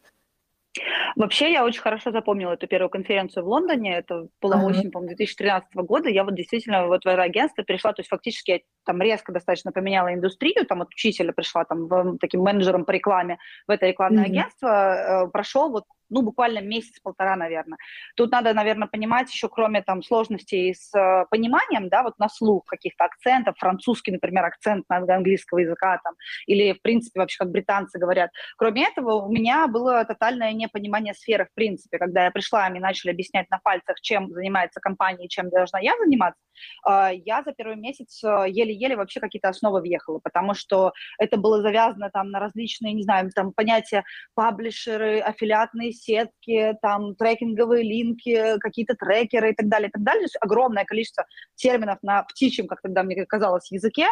Вообще, 1.18 1.52
я 1.52 1.66
очень 1.66 1.82
хорошо 1.82 2.12
запомнила 2.12 2.54
эту 2.54 2.66
первую 2.66 2.90
конференцию 2.90 3.44
в 3.44 3.50
Лондоне. 3.50 3.98
Это 3.98 4.28
было 4.42 4.54
uh-huh. 4.54 4.70
осень, 4.70 4.90
по-моему, 4.92 5.10
2013 5.10 5.76
года. 5.76 6.10
Я 6.10 6.24
вот 6.24 6.36
действительно 6.36 6.88
вот 6.88 7.04
в 7.04 7.08
это 7.08 7.22
агентство 7.22 7.66
перешла, 7.66 7.92
то 7.92 8.00
есть 8.00 8.10
фактически 8.10 8.52
я 8.52 8.60
там 8.86 9.02
резко 9.02 9.34
достаточно 9.34 9.74
поменяла 9.74 10.14
индустрию, 10.14 10.66
там 10.66 10.82
от 10.82 10.88
учителя 10.94 11.34
пришла 11.34 11.66
там 11.66 11.88
в, 11.88 12.18
таким 12.20 12.42
менеджером 12.42 12.86
по 12.86 12.92
рекламе 12.92 13.38
в 13.68 13.72
это 13.72 13.88
рекламное 13.88 14.24
uh-huh. 14.24 14.28
агентство. 14.28 14.68
Э, 14.68 15.28
прошел 15.28 15.70
вот 15.72 15.84
ну, 16.12 16.22
буквально 16.22 16.60
месяц-полтора, 16.60 17.36
наверное. 17.36 17.78
Тут 18.16 18.32
надо, 18.32 18.54
наверное, 18.54 18.88
понимать 18.88 19.32
еще, 19.32 19.50
кроме 19.50 19.82
там 19.82 20.04
сложностей 20.04 20.76
с 20.76 20.94
э, 20.94 21.26
пониманием, 21.32 21.90
да, 21.90 22.04
вот 22.04 22.20
на 22.20 22.30
слух 22.30 22.66
каких-то 22.66 23.06
акцентов, 23.06 23.56
французский, 23.58 24.12
например, 24.12 24.46
акцент 24.46 24.86
на 24.90 24.98
английского 24.98 25.60
языка 25.60 26.00
там, 26.04 26.14
или, 26.46 26.74
в 26.74 26.82
принципе, 26.82 27.22
вообще, 27.22 27.38
как 27.40 27.52
британцы 27.52 27.98
говорят. 27.98 28.30
Кроме 28.58 28.88
этого, 28.88 29.14
у 29.16 29.32
меня 29.32 29.68
было 29.68 30.04
тотальное 30.06 30.52
непонимание 30.52 31.14
сферы, 31.14 31.46
в 31.46 31.56
принципе, 31.56 31.98
когда 31.98 32.26
я 32.26 32.32
пришла, 32.32 32.70
мне 32.70 32.80
начали 32.80 33.12
объяснять 33.12 33.50
на 33.50 33.60
пальцах, 33.60 34.00
чем 34.02 34.30
занимается 34.32 34.82
компания, 34.82 35.28
чем 35.30 35.50
должна 35.50 35.80
я 35.80 35.94
заниматься, 35.98 36.42
э, 36.88 37.12
я 37.26 37.42
за 37.44 37.54
первый 37.54 37.78
месяц 37.78 38.22
э, 38.24 38.46
еле-еле 38.50 38.98
вообще 38.98 39.22
какие-то 39.22 39.50
основы 39.50 39.80
въехала, 39.80 40.20
потому 40.20 40.54
что 40.54 40.92
это 41.20 41.38
было 41.38 41.62
завязано 41.62 42.10
там 42.12 42.32
на 42.32 42.40
различные, 42.40 42.94
не 42.94 43.04
знаю, 43.04 43.30
там 43.34 43.54
понятия 43.54 44.04
паблишеры, 44.36 45.20
аффилиатные 45.20 45.94
сетки, 46.02 46.76
там 46.82 47.16
трекинговые 47.16 47.84
линки, 47.84 48.58
какие-то 48.60 48.96
трекеры 48.96 49.52
и 49.52 49.56
так 49.56 49.68
далее, 49.68 49.90
и 49.90 49.92
так 49.92 50.04
далее. 50.04 50.22
То 50.22 50.26
есть 50.26 50.38
огромное 50.42 50.86
количество 50.86 51.26
терминов 51.56 52.00
на 52.02 52.24
птичьем, 52.24 52.68
как 52.68 52.82
тогда 52.82 53.04
мне 53.04 53.26
казалось, 53.26 53.72
языке. 53.72 54.08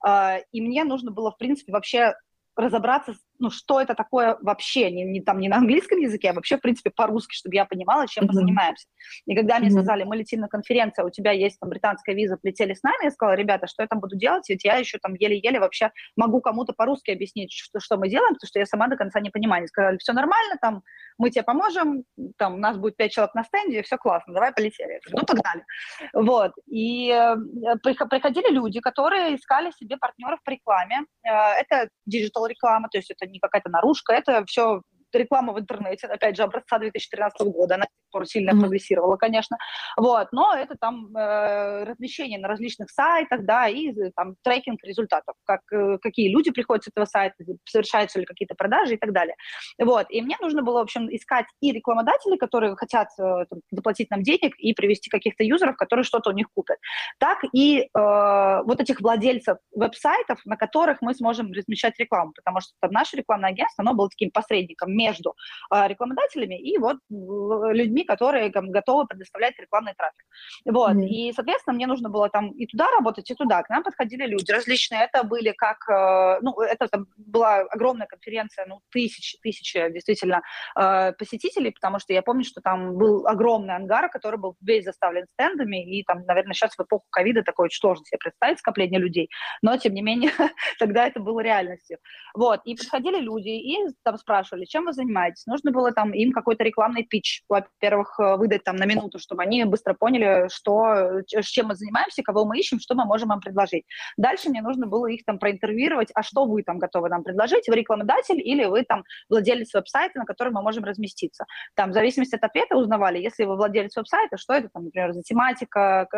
А, 0.00 0.38
и 0.52 0.60
мне 0.60 0.84
нужно 0.84 1.10
было, 1.10 1.30
в 1.30 1.36
принципе, 1.36 1.72
вообще 1.72 2.14
разобраться, 2.56 3.14
ну, 3.38 3.50
что 3.50 3.80
это 3.80 3.94
такое 3.94 4.36
вообще, 4.40 4.90
не, 4.90 5.04
не, 5.04 5.20
там, 5.20 5.38
не 5.38 5.48
на 5.48 5.56
английском 5.56 5.98
языке, 5.98 6.30
а 6.30 6.32
вообще, 6.32 6.56
в 6.56 6.60
принципе, 6.60 6.90
по-русски, 6.90 7.34
чтобы 7.34 7.54
я 7.56 7.64
понимала, 7.64 8.06
чем 8.06 8.24
mm-hmm. 8.24 8.28
мы 8.28 8.34
занимаемся. 8.34 8.86
И 9.26 9.34
когда 9.34 9.56
mm-hmm. 9.56 9.60
мне 9.60 9.70
сказали, 9.70 10.04
мы 10.04 10.16
летим 10.16 10.40
на 10.40 10.48
конференцию, 10.48 11.04
а 11.04 11.08
у 11.08 11.10
тебя 11.10 11.32
есть 11.32 11.58
там 11.60 11.68
британская 11.68 12.14
виза, 12.14 12.36
полетели 12.36 12.74
с 12.74 12.82
нами, 12.82 13.04
я 13.04 13.10
сказала, 13.10 13.34
ребята, 13.34 13.66
что 13.66 13.82
я 13.82 13.88
там 13.88 14.00
буду 14.00 14.16
делать, 14.16 14.48
ведь 14.48 14.64
я 14.64 14.76
еще 14.76 14.98
там 14.98 15.14
еле-еле 15.14 15.60
вообще 15.60 15.90
могу 16.16 16.40
кому-то 16.40 16.72
по-русски 16.72 17.10
объяснить, 17.10 17.52
что, 17.52 17.80
что 17.80 17.96
мы 17.96 18.08
делаем, 18.08 18.34
потому 18.34 18.48
что 18.48 18.58
я 18.58 18.66
сама 18.66 18.88
до 18.88 18.96
конца 18.96 19.20
не 19.20 19.30
понимаю. 19.30 19.60
Они 19.60 19.68
сказали, 19.68 19.98
все 19.98 20.12
нормально, 20.12 20.56
там, 20.60 20.82
мы 21.18 21.30
тебе 21.30 21.42
поможем, 21.42 22.04
там, 22.38 22.54
у 22.54 22.58
нас 22.58 22.76
будет 22.76 22.96
пять 22.96 23.12
человек 23.12 23.34
на 23.34 23.44
стенде, 23.44 23.82
все 23.82 23.96
классно, 23.96 24.34
давай 24.34 24.52
полетели. 24.52 25.00
Говорю, 25.04 25.18
ну, 25.18 25.26
погнали. 25.26 25.64
Вот. 26.12 26.52
И 26.66 27.10
э, 27.10 27.36
приходили 27.82 28.52
люди, 28.52 28.80
которые 28.80 29.36
искали 29.36 29.70
себе 29.72 29.96
партнеров 29.96 30.40
по 30.44 30.50
рекламе. 30.50 31.02
Э, 31.24 31.60
это 31.60 31.88
digital 32.10 32.48
реклама, 32.48 32.88
то 32.90 32.98
есть 32.98 33.10
это 33.10 33.23
не 33.26 33.38
какая-то 33.38 33.70
наружка, 33.70 34.12
это 34.12 34.44
все 34.46 34.82
реклама 35.12 35.52
в 35.52 35.60
интернете, 35.60 36.06
опять 36.06 36.36
же, 36.36 36.42
образца 36.42 36.78
2013 36.78 37.40
года, 37.48 37.76
она 37.76 37.86
пор 38.14 38.26
сильно 38.26 38.50
mm-hmm. 38.50 38.60
прогрессировала, 38.60 39.16
конечно, 39.16 39.56
вот, 39.96 40.28
но 40.32 40.54
это 40.54 40.76
там 40.80 41.14
э, 41.16 41.84
размещение 41.84 42.38
на 42.38 42.48
различных 42.48 42.90
сайтах, 42.90 43.44
да, 43.44 43.68
и 43.68 43.92
там 44.16 44.36
трекинг 44.42 44.82
результатов, 44.84 45.34
как, 45.44 45.60
э, 45.72 45.98
какие 46.00 46.32
люди 46.32 46.50
приходят 46.50 46.84
с 46.84 46.88
этого 46.88 47.04
сайта, 47.04 47.36
совершаются 47.64 48.18
ли 48.18 48.26
какие-то 48.26 48.54
продажи 48.54 48.94
и 48.94 48.96
так 48.96 49.12
далее, 49.12 49.36
вот, 49.78 50.06
и 50.10 50.22
мне 50.22 50.36
нужно 50.40 50.62
было, 50.62 50.78
в 50.78 50.82
общем, 50.82 51.08
искать 51.14 51.46
и 51.60 51.72
рекламодателей, 51.72 52.38
которые 52.38 52.76
хотят 52.76 53.08
э, 53.18 53.44
там, 53.50 53.60
заплатить 53.70 54.10
нам 54.10 54.22
денег 54.22 54.54
и 54.58 54.72
привести 54.74 55.10
каких-то 55.10 55.44
юзеров, 55.44 55.76
которые 55.76 56.04
что-то 56.04 56.30
у 56.30 56.32
них 56.32 56.46
купят, 56.54 56.78
так 57.18 57.38
и 57.52 57.80
э, 57.80 57.88
вот 57.94 58.80
этих 58.80 59.00
владельцев 59.00 59.58
веб-сайтов, 59.74 60.40
на 60.44 60.56
которых 60.56 60.98
мы 61.00 61.14
сможем 61.14 61.52
размещать 61.52 61.98
рекламу, 61.98 62.32
потому 62.34 62.60
что 62.60 62.72
там 62.80 62.90
наше 62.92 63.16
рекламное 63.16 63.50
агентство, 63.50 63.82
оно 63.82 63.94
было 63.94 64.08
таким 64.08 64.30
посредником 64.30 64.92
между 64.92 65.34
э, 65.72 65.88
рекламодателями 65.88 66.60
и 66.60 66.78
вот 66.78 66.98
людьми, 67.10 68.03
которые 68.04 68.50
там, 68.50 68.70
готовы 68.70 69.06
предоставлять 69.06 69.58
рекламный 69.58 69.94
трафик. 69.96 70.24
Вот. 70.64 70.96
Mm-hmm. 70.96 71.06
И, 71.06 71.32
соответственно, 71.32 71.74
мне 71.74 71.86
нужно 71.86 72.08
было 72.08 72.28
там 72.28 72.50
и 72.50 72.66
туда 72.66 72.86
работать, 72.90 73.30
и 73.30 73.34
туда. 73.34 73.62
К 73.62 73.70
нам 73.70 73.82
подходили 73.82 74.26
люди 74.26 74.50
различные. 74.50 75.04
Это 75.04 75.24
были 75.24 75.52
как, 75.52 75.88
э, 75.88 76.38
ну, 76.42 76.60
это 76.60 76.88
там 76.88 77.06
была 77.16 77.58
огромная 77.60 78.06
конференция, 78.06 78.66
ну, 78.66 78.80
тысячи, 78.90 79.38
тысячи 79.42 79.90
действительно 79.90 80.42
э, 80.78 81.12
посетителей, 81.12 81.72
потому 81.72 81.98
что 81.98 82.12
я 82.12 82.22
помню, 82.22 82.44
что 82.44 82.60
там 82.60 82.96
был 82.96 83.26
огромный 83.26 83.74
ангар, 83.74 84.08
который 84.10 84.38
был 84.38 84.56
весь 84.60 84.84
заставлен 84.84 85.26
стендами, 85.32 85.98
и 85.98 86.04
там, 86.04 86.24
наверное, 86.26 86.54
сейчас 86.54 86.74
в 86.76 86.80
эпоху 86.80 87.04
ковида 87.10 87.42
такое 87.42 87.66
очень 87.66 87.80
сложно 87.80 88.04
себе 88.04 88.18
представить 88.18 88.58
скопление 88.58 89.00
людей, 89.00 89.28
но, 89.62 89.76
тем 89.76 89.94
не 89.94 90.02
менее, 90.02 90.30
тогда 90.78 91.06
это 91.06 91.20
было 91.20 91.40
реальностью. 91.40 91.98
Вот. 92.34 92.60
И 92.64 92.74
подходили 92.74 93.20
люди 93.20 93.48
и 93.48 93.76
там 94.02 94.16
спрашивали, 94.18 94.64
чем 94.64 94.84
вы 94.86 94.92
занимаетесь? 94.92 95.46
Нужно 95.46 95.70
было 95.70 95.92
там 95.92 96.12
им 96.12 96.32
какой-то 96.32 96.64
рекламный 96.64 97.04
пич, 97.04 97.42
во-первых, 97.48 97.93
во-первых, 97.94 98.18
э, 98.18 98.36
выдать 98.36 98.64
там 98.64 98.76
на 98.76 98.84
минуту, 98.84 99.18
чтобы 99.18 99.42
они 99.42 99.64
быстро 99.64 99.94
поняли, 99.94 100.48
что, 100.48 101.22
с 101.26 101.46
чем 101.46 101.66
мы 101.68 101.74
занимаемся, 101.74 102.22
кого 102.22 102.44
мы 102.44 102.58
ищем, 102.58 102.80
что 102.80 102.94
мы 102.94 103.04
можем 103.04 103.32
им 103.32 103.40
предложить. 103.40 103.84
Дальше 104.16 104.50
мне 104.50 104.62
нужно 104.62 104.86
было 104.86 105.06
их 105.06 105.24
там 105.24 105.38
проинтервьюировать, 105.38 106.10
а 106.14 106.22
что 106.22 106.44
вы 106.46 106.62
там 106.62 106.78
готовы 106.78 107.08
нам 107.08 107.22
предложить, 107.22 107.68
вы 107.68 107.76
рекламодатель 107.76 108.40
или 108.40 108.64
вы 108.64 108.84
там 108.84 109.04
владелец 109.28 109.72
веб-сайта, 109.74 110.18
на 110.18 110.24
котором 110.24 110.54
мы 110.54 110.62
можем 110.62 110.84
разместиться. 110.84 111.44
Там, 111.74 111.90
в 111.90 111.94
зависимости 111.94 112.34
от 112.34 112.44
ответа 112.44 112.76
узнавали, 112.76 113.18
если 113.18 113.44
вы 113.44 113.56
владелец 113.56 113.96
веб-сайта, 113.96 114.36
что 114.36 114.54
это 114.54 114.68
там, 114.72 114.84
например, 114.84 115.12
за 115.12 115.22
тематика, 115.22 116.08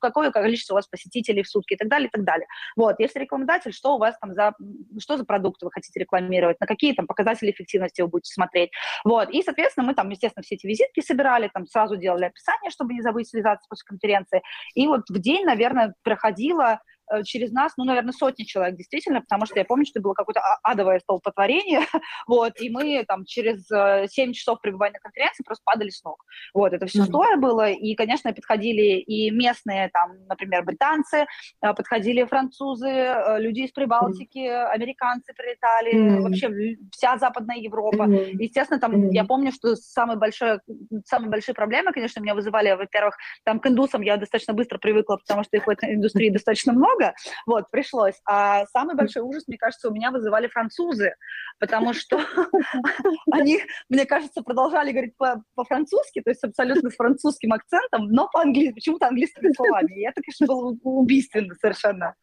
какое 0.00 0.30
количество 0.30 0.74
у 0.74 0.76
вас 0.76 0.86
посетителей 0.86 1.42
в 1.42 1.48
сутки 1.48 1.74
и 1.74 1.76
так 1.76 1.88
далее, 1.88 2.08
и 2.08 2.10
так 2.10 2.24
далее. 2.24 2.46
Вот, 2.76 2.96
если 2.98 3.20
рекламодатель, 3.20 3.72
что 3.72 3.96
у 3.96 3.98
вас 3.98 4.16
там 4.20 4.34
за, 4.34 4.54
что 4.98 5.16
за 5.16 5.24
продукты 5.24 5.66
вы 5.66 5.72
хотите 5.72 5.98
рекламировать, 6.00 6.60
на 6.60 6.66
какие 6.66 6.94
там 6.94 7.06
показатели 7.06 7.50
эффективности 7.50 8.02
вы 8.02 8.08
будете 8.08 8.32
смотреть. 8.32 8.70
Вот, 9.04 9.30
и, 9.30 9.42
соответственно, 9.42 9.86
мы 9.86 9.94
там, 9.94 10.08
естественно, 10.10 10.42
все 10.42 10.54
эти 10.54 10.66
визитки 10.66 11.00
собирали, 11.08 11.50
там 11.52 11.66
сразу 11.66 11.96
делали 11.96 12.26
описание, 12.26 12.70
чтобы 12.70 12.94
не 12.94 13.02
забыть 13.02 13.28
связаться 13.28 13.66
после 13.68 13.86
конференции. 13.86 14.42
И 14.74 14.86
вот 14.86 15.08
в 15.08 15.18
день, 15.18 15.44
наверное, 15.44 15.94
проходило 16.02 16.80
через 17.24 17.52
нас, 17.52 17.72
ну, 17.76 17.84
наверное, 17.84 18.12
сотни 18.12 18.44
человек, 18.44 18.76
действительно, 18.76 19.20
потому 19.20 19.46
что 19.46 19.58
я 19.58 19.64
помню, 19.64 19.86
что 19.86 20.00
было 20.00 20.14
какое-то 20.14 20.40
а, 20.40 20.58
адовое 20.62 21.00
столпотворение, 21.00 21.80
вот, 22.26 22.60
и 22.60 22.70
мы 22.70 23.04
там 23.06 23.24
через 23.24 23.66
7 23.66 24.30
э, 24.30 24.32
часов 24.32 24.60
пребывания 24.60 24.94
на 24.94 25.00
конференции 25.00 25.42
просто 25.44 25.62
падали 25.64 25.90
с 25.90 26.02
ног. 26.04 26.24
Вот, 26.54 26.72
это 26.72 26.86
все 26.86 27.00
mm-hmm. 27.00 27.06
стоя 27.06 27.36
было, 27.36 27.70
и, 27.70 27.94
конечно, 27.94 28.32
подходили 28.32 29.00
и 29.00 29.30
местные, 29.30 29.90
там, 29.92 30.16
например, 30.28 30.64
британцы, 30.64 31.26
э, 31.62 31.74
подходили 31.74 32.24
французы, 32.24 33.14
люди 33.38 33.60
из 33.60 33.72
Прибалтики, 33.72 34.38
mm-hmm. 34.38 34.70
американцы 34.70 35.32
прилетали, 35.34 35.94
mm-hmm. 35.94 36.20
вообще 36.20 36.76
вся 36.92 37.18
Западная 37.18 37.56
Европа. 37.56 38.04
Mm-hmm. 38.04 38.36
Естественно, 38.38 38.80
там, 38.80 38.94
mm-hmm. 38.94 39.12
я 39.12 39.24
помню, 39.24 39.52
что 39.52 39.76
самые 39.76 40.18
большие, 40.18 40.60
самые 41.04 41.30
большие 41.30 41.54
проблемы, 41.54 41.92
конечно, 41.92 42.20
меня 42.20 42.34
вызывали, 42.34 42.72
во-первых, 42.72 43.16
там, 43.44 43.60
к 43.60 43.66
индусам 43.66 44.02
я 44.02 44.16
достаточно 44.16 44.54
быстро 44.54 44.78
привыкла, 44.78 45.16
потому 45.16 45.44
что 45.44 45.56
их 45.56 45.66
в 45.66 45.70
этой 45.70 45.94
индустрии 45.94 46.30
достаточно 46.30 46.72
много, 46.72 46.97
много, 46.98 47.14
вот, 47.46 47.70
пришлось. 47.70 48.14
А 48.26 48.66
самый 48.66 48.96
большой 48.96 49.22
ужас, 49.22 49.44
мне 49.46 49.56
кажется, 49.58 49.88
у 49.88 49.94
меня 49.94 50.10
вызывали 50.10 50.48
французы, 50.48 51.14
потому 51.58 51.94
что 51.94 52.20
они, 53.30 53.60
мне 53.88 54.06
кажется, 54.06 54.42
продолжали 54.42 54.92
говорить 54.92 55.14
по-французски, 55.54 56.20
то 56.20 56.30
есть 56.30 56.44
абсолютно 56.44 56.90
с 56.90 56.96
французским 56.96 57.52
акцентом, 57.52 58.06
но 58.08 58.28
по-английски, 58.32 58.74
почему-то 58.74 59.06
английскими 59.08 59.52
словами. 59.52 60.00
И 60.00 60.06
это, 60.06 60.20
конечно, 60.22 60.46
было 60.46 60.76
убийственно 60.82 61.54
совершенно. 61.60 62.14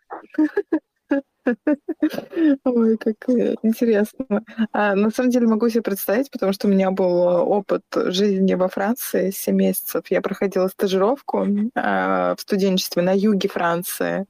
Ой, 2.66 2.98
как 2.98 3.16
интересно. 3.64 4.44
А, 4.72 4.96
на 4.96 5.12
самом 5.12 5.30
деле 5.30 5.48
могу 5.48 5.70
себе 5.70 5.84
представить, 5.84 6.32
потому 6.32 6.54
что 6.54 6.68
у 6.68 6.72
меня 6.72 6.92
был 6.92 7.12
опыт 7.12 7.84
жизни 7.94 8.56
во 8.56 8.68
Франции 8.68 9.32
7 9.32 9.56
месяцев. 9.56 10.04
Я 10.10 10.22
проходила 10.22 10.68
стажировку 10.68 11.46
а, 11.76 12.36
в 12.36 12.42
студенчестве 12.42 13.04
на 13.04 13.16
юге 13.16 13.48
Франции. 13.50 14.26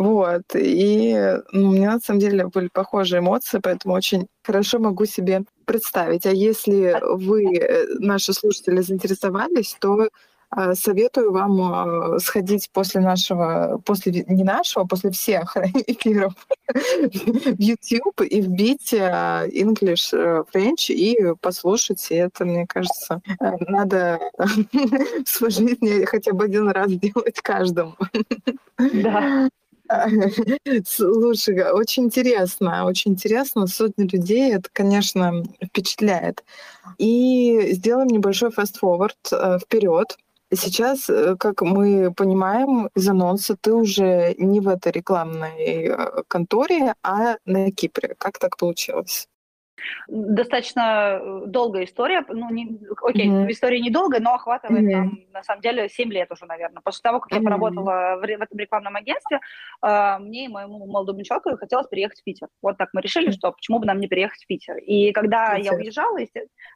Вот. 0.00 0.44
И 0.54 1.14
ну, 1.52 1.68
у 1.68 1.72
меня 1.72 1.92
на 1.92 2.00
самом 2.00 2.20
деле 2.20 2.46
были 2.46 2.68
похожие 2.68 3.18
эмоции, 3.18 3.60
поэтому 3.62 3.92
очень 3.92 4.28
хорошо 4.42 4.78
могу 4.78 5.04
себе 5.04 5.42
представить. 5.66 6.24
А 6.24 6.30
если 6.30 6.98
вы, 7.02 7.54
э, 7.54 7.84
наши 7.98 8.32
слушатели, 8.32 8.80
заинтересовались, 8.80 9.76
то 9.78 10.08
а, 10.48 10.74
советую 10.74 11.32
вам 11.32 11.60
а, 11.60 12.18
сходить 12.18 12.70
после 12.72 13.02
нашего, 13.02 13.82
после 13.84 14.24
не 14.26 14.42
нашего, 14.42 14.86
после 14.86 15.10
всех 15.10 15.54
эфиров 15.86 16.32
в 16.66 17.60
YouTube 17.60 18.22
и 18.22 18.40
вбить 18.40 18.94
а, 18.94 19.46
English 19.48 20.16
э, 20.16 20.44
French 20.50 20.94
и 20.94 21.34
послушать. 21.42 22.10
И 22.10 22.14
это, 22.14 22.46
мне 22.46 22.66
кажется, 22.66 23.20
э, 23.38 23.50
надо 23.68 24.18
в 24.38 25.28
своей 25.28 25.52
жизни 25.52 26.06
хотя 26.06 26.32
бы 26.32 26.46
один 26.46 26.70
раз 26.70 26.90
делать 26.90 27.38
каждому. 27.42 27.96
Да. 28.78 29.50
Слушай, 30.86 31.72
очень 31.72 32.04
интересно, 32.04 32.84
очень 32.84 33.12
интересно. 33.12 33.66
Сотни 33.66 34.04
людей, 34.04 34.54
это, 34.54 34.68
конечно, 34.72 35.42
впечатляет. 35.64 36.44
И 36.98 37.72
сделаем 37.72 38.08
небольшой 38.08 38.50
фаст-форвард 38.50 39.16
э, 39.32 39.58
вперед. 39.58 40.16
Сейчас, 40.52 41.08
э, 41.10 41.36
как 41.38 41.62
мы 41.62 42.12
понимаем 42.14 42.88
из 42.94 43.08
анонса, 43.08 43.56
ты 43.60 43.72
уже 43.72 44.34
не 44.38 44.60
в 44.60 44.68
этой 44.68 44.92
рекламной 44.92 45.86
э, 45.88 46.22
конторе, 46.28 46.94
а 47.02 47.36
на 47.44 47.70
Кипре. 47.72 48.14
Как 48.18 48.38
так 48.38 48.56
получилось? 48.56 49.29
Достаточно 50.08 51.18
э, 51.20 51.42
долгая 51.46 51.84
история. 51.84 52.24
Ну, 52.28 52.50
не, 52.50 52.78
окей, 53.02 53.28
mm-hmm. 53.28 53.50
история 53.50 53.80
недолгая, 53.80 54.20
но 54.20 54.34
охватывает 54.34 54.84
mm-hmm. 54.84 54.92
там, 54.92 55.18
на 55.32 55.42
самом 55.42 55.60
деле, 55.62 55.88
7 55.88 56.12
лет 56.12 56.30
уже, 56.30 56.46
наверное. 56.46 56.82
После 56.82 57.02
того, 57.02 57.20
как 57.20 57.32
mm-hmm. 57.32 57.42
я 57.42 57.42
поработала 57.42 58.16
в, 58.16 58.20
в 58.20 58.42
этом 58.42 58.58
рекламном 58.58 58.96
агентстве, 58.96 59.40
э, 59.82 60.18
мне 60.18 60.46
и 60.46 60.48
моему 60.48 60.86
молодому 60.86 61.22
человеку 61.22 61.56
хотелось 61.56 61.88
переехать 61.88 62.20
в 62.20 62.24
Питер. 62.24 62.48
Вот 62.62 62.76
так 62.78 62.90
мы 62.92 63.00
решили, 63.00 63.28
mm-hmm. 63.28 63.32
что 63.32 63.52
почему 63.52 63.78
бы 63.78 63.86
нам 63.86 63.98
не 64.00 64.08
переехать 64.08 64.42
в 64.42 64.46
Питер. 64.46 64.76
И 64.78 65.12
когда 65.12 65.56
Питер. 65.56 65.72
я 65.72 65.78
уезжала, 65.78 66.18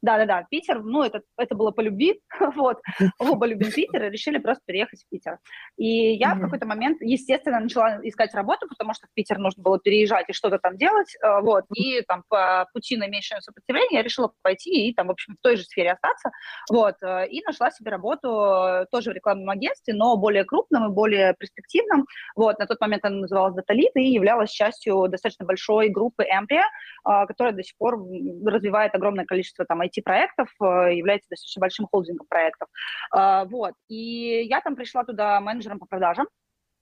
да-да-да, 0.03 0.47
Питер, 0.51 0.83
ну, 0.83 1.03
это, 1.03 1.23
это 1.37 1.55
было 1.55 1.71
по 1.71 1.81
любви, 1.81 2.21
вот, 2.57 2.81
оба 3.19 3.47
любим 3.47 3.71
Питер, 3.71 4.05
и 4.05 4.11
решили 4.11 4.39
просто 4.39 4.63
переехать 4.67 5.03
в 5.03 5.09
Питер. 5.09 5.39
И 5.77 6.15
я 6.15 6.33
mm-hmm. 6.33 6.39
в 6.39 6.41
какой-то 6.41 6.67
момент, 6.67 6.99
естественно, 7.01 7.61
начала 7.61 8.01
искать 8.03 8.35
работу, 8.35 8.69
потому 8.69 8.95
что 8.95 9.07
в 9.07 9.15
Питер 9.15 9.39
нужно 9.39 9.63
было 9.63 9.79
переезжать 9.79 10.29
и 10.29 10.33
что-то 10.33 10.59
там 10.59 10.77
делать, 10.77 11.15
э, 11.23 11.41
вот, 11.41 11.65
и 11.75 12.03
там 12.03 12.23
по 12.29 12.67
пути 12.73 12.94
пути 12.95 12.97
наименьшего 12.97 13.41
сопротивления, 13.41 13.99
я 13.99 14.03
решила 14.03 14.33
пойти 14.43 14.89
и 14.89 14.95
там, 14.95 15.09
в 15.09 15.11
общем, 15.11 15.35
в 15.35 15.43
той 15.43 15.57
же 15.57 15.65
сфере 15.65 15.93
остаться, 15.93 16.31
вот, 16.71 16.97
э, 17.03 17.29
и 17.29 17.43
нашла 17.45 17.71
себе 17.71 17.91
работу 17.91 18.29
э, 18.29 18.87
тоже 18.91 19.11
в 19.11 19.15
рекламном 19.15 19.51
агентстве, 19.51 19.95
но 19.95 20.17
более 20.17 20.45
крупном 20.45 20.91
и 20.91 20.95
более 20.95 21.35
перспективном, 21.35 22.07
вот, 22.37 22.59
на 22.59 22.67
тот 22.67 22.81
момент 22.81 23.05
она 23.05 23.17
называлась 23.17 23.55
Datalit 23.57 23.93
и 23.95 24.13
являлась 24.13 24.51
частью 24.51 25.09
достаточно 25.09 25.45
большой 25.45 25.89
группы 25.89 26.25
Empia, 26.25 26.63
э, 27.07 27.27
которая 27.27 27.53
до 27.53 27.63
сих 27.63 27.77
пор 27.77 27.99
развивает 28.45 28.95
огромное 28.95 29.25
количество 29.25 29.65
там 29.65 29.83
IT-проектов, 29.83 30.49
является 30.61 31.29
достаточно 31.31 31.61
большим 31.61 31.87
холдингом 31.91 32.27
проектов, 32.27 32.69
вот, 33.13 33.75
и 33.89 34.45
я 34.49 34.61
там 34.61 34.77
пришла 34.77 35.05
туда 35.05 35.41
менеджером 35.41 35.79
по 35.79 35.87
продажам, 35.87 36.27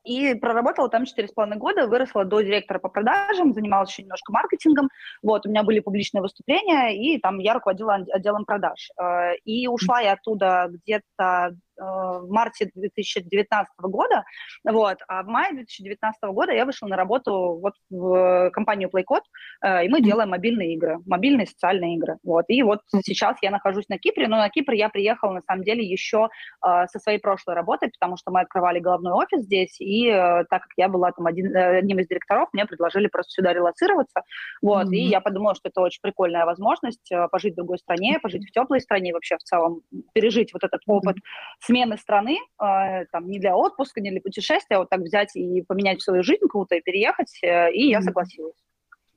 и 0.05 0.35
проработала 0.35 0.89
там 0.89 1.05
4,5 1.05 1.57
года, 1.57 1.87
выросла 1.87 2.25
до 2.25 2.41
директора 2.41 2.79
по 2.79 2.89
продажам, 2.89 3.53
занималась 3.53 3.91
еще 3.91 4.03
немножко 4.03 4.33
маркетингом. 4.33 4.89
Вот, 5.23 5.47
у 5.47 5.51
меня 5.51 5.63
были 5.63 5.81
публичные 5.81 6.23
выступления, 6.23 6.97
и 6.97 7.19
там 7.19 7.39
я 7.39 7.55
руководила 7.55 7.95
отделом 7.95 8.45
продаж. 8.45 8.91
Э, 9.01 9.35
и 9.45 9.69
ушла 9.69 10.01
я 10.01 10.13
оттуда 10.13 10.69
где-то 10.71 11.57
в 11.83 12.29
марте 12.31 12.71
2019 12.75 13.73
года, 13.81 14.25
вот, 14.65 14.99
а 15.09 15.23
в 15.23 15.27
мае 15.27 15.53
2019 15.55 16.23
года 16.25 16.53
я 16.53 16.65
вышла 16.65 16.87
на 16.87 16.97
работу 16.97 17.59
вот 17.61 17.75
в 17.91 18.51
компанию 18.51 18.89
PlayCode, 18.89 19.23
э, 19.63 19.87
и 19.87 19.89
мы 19.89 20.01
делаем 20.01 20.31
мобильные 20.31 20.75
игры, 20.75 20.99
мобильные 21.07 21.47
социальные 21.47 21.97
игры, 21.97 22.19
вот, 22.23 22.45
и 22.49 22.63
вот 22.63 22.81
сейчас 23.05 23.37
я 23.43 23.51
нахожусь 23.51 23.89
на 23.89 23.99
Кипре, 23.99 24.29
но 24.29 24.37
на 24.37 24.49
Кипр 24.49 24.73
я 24.73 24.89
приехала, 24.89 25.33
на 25.33 25.43
самом 25.43 25.65
деле, 25.65 25.85
еще 25.85 26.29
э, 26.65 26.87
со 26.87 26.99
своей 26.99 27.19
прошлой 27.19 27.55
работой, 27.55 27.91
потому 27.91 28.17
что 28.17 28.31
мы 28.31 28.41
открывали 28.41 28.79
головной 28.79 29.13
офис 29.13 29.43
здесь, 29.43 29.81
и 29.81 30.11
так 30.51 30.63
как 30.63 30.71
я 30.77 30.89
была 30.89 31.13
там 31.13 31.27
один, 31.27 31.57
одним 31.57 31.99
из 31.99 32.09
директоров, 32.09 32.49
мне 32.53 32.67
предложили 32.67 33.09
просто 33.09 33.33
сюда 33.33 33.53
релацироваться, 33.53 34.23
вот, 34.61 34.87
mm-hmm. 34.87 34.97
и 34.97 35.01
я 35.09 35.21
подумала, 35.21 35.55
что 35.55 35.69
это 35.69 35.81
очень 35.81 36.01
прикольная 36.03 36.45
возможность 36.45 37.11
пожить 37.31 37.55
в 37.55 37.57
другой 37.57 37.79
стране, 37.79 38.19
пожить 38.23 38.49
в 38.49 38.53
теплой 38.53 38.81
стране, 38.81 39.13
вообще 39.13 39.37
в 39.37 39.43
целом 39.43 39.81
пережить 40.13 40.53
вот 40.53 40.65
этот 40.65 40.81
опыт 40.87 41.17
mm-hmm 41.17 41.72
смены 41.73 41.97
страны, 41.97 42.39
э, 42.61 43.07
там, 43.11 43.29
не 43.29 43.39
для 43.39 43.57
отпуска, 43.57 44.01
не 44.01 44.11
для 44.11 44.21
путешествия, 44.21 44.77
а 44.77 44.81
вот 44.81 44.91
так 44.91 45.01
взять 45.01 45.35
и 45.35 45.63
поменять 45.63 46.03
свою 46.03 46.23
жизнь 46.23 46.47
круто 46.49 46.75
и 46.75 46.83
переехать, 46.83 47.39
э, 47.43 47.73
и 47.73 47.89
я 47.89 48.03
согласилась. 48.03 48.55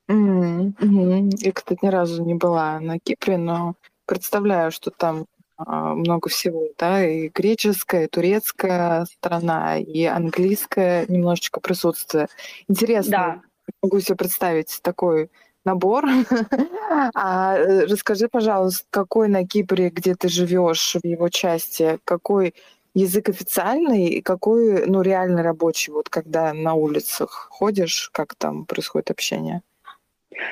Mm-hmm. 0.09 1.29
Я, 1.37 1.51
кстати, 1.51 1.79
ни 1.81 1.89
разу 1.89 2.23
не 2.23 2.35
была 2.35 2.79
на 2.79 2.99
Кипре, 2.99 3.37
но 3.37 3.75
представляю, 4.05 4.71
что 4.71 4.91
там 4.91 5.25
а, 5.57 5.95
много 5.95 6.29
всего, 6.29 6.67
да, 6.77 7.05
и 7.05 7.29
греческая, 7.29 8.05
и 8.05 8.07
турецкая 8.07 9.05
страна, 9.05 9.77
и 9.77 10.03
английское 10.05 11.05
немножечко 11.07 11.59
присутствие. 11.59 12.27
Интересно, 12.67 13.11
да. 13.11 13.41
могу 13.81 13.99
себе 13.99 14.15
представить 14.15 14.79
такой 14.83 15.31
набор. 15.65 16.05
а, 17.15 17.57
э, 17.57 17.85
расскажи, 17.85 18.27
пожалуйста, 18.29 18.85
какой 18.89 19.27
на 19.27 19.45
Кипре, 19.47 19.89
где 19.89 20.15
ты 20.15 20.29
живешь, 20.29 20.95
в 21.01 21.05
его 21.05 21.29
части, 21.29 21.99
какой 22.05 22.53
язык 22.93 23.29
официальный 23.29 24.07
и 24.07 24.21
какой, 24.21 24.85
ну, 24.85 25.01
реально 25.01 25.43
рабочий, 25.43 25.91
вот 25.91 26.09
когда 26.09 26.53
на 26.53 26.73
улицах 26.75 27.47
ходишь, 27.51 28.09
как 28.13 28.35
там 28.35 28.65
происходит 28.65 29.11
общение? 29.11 29.61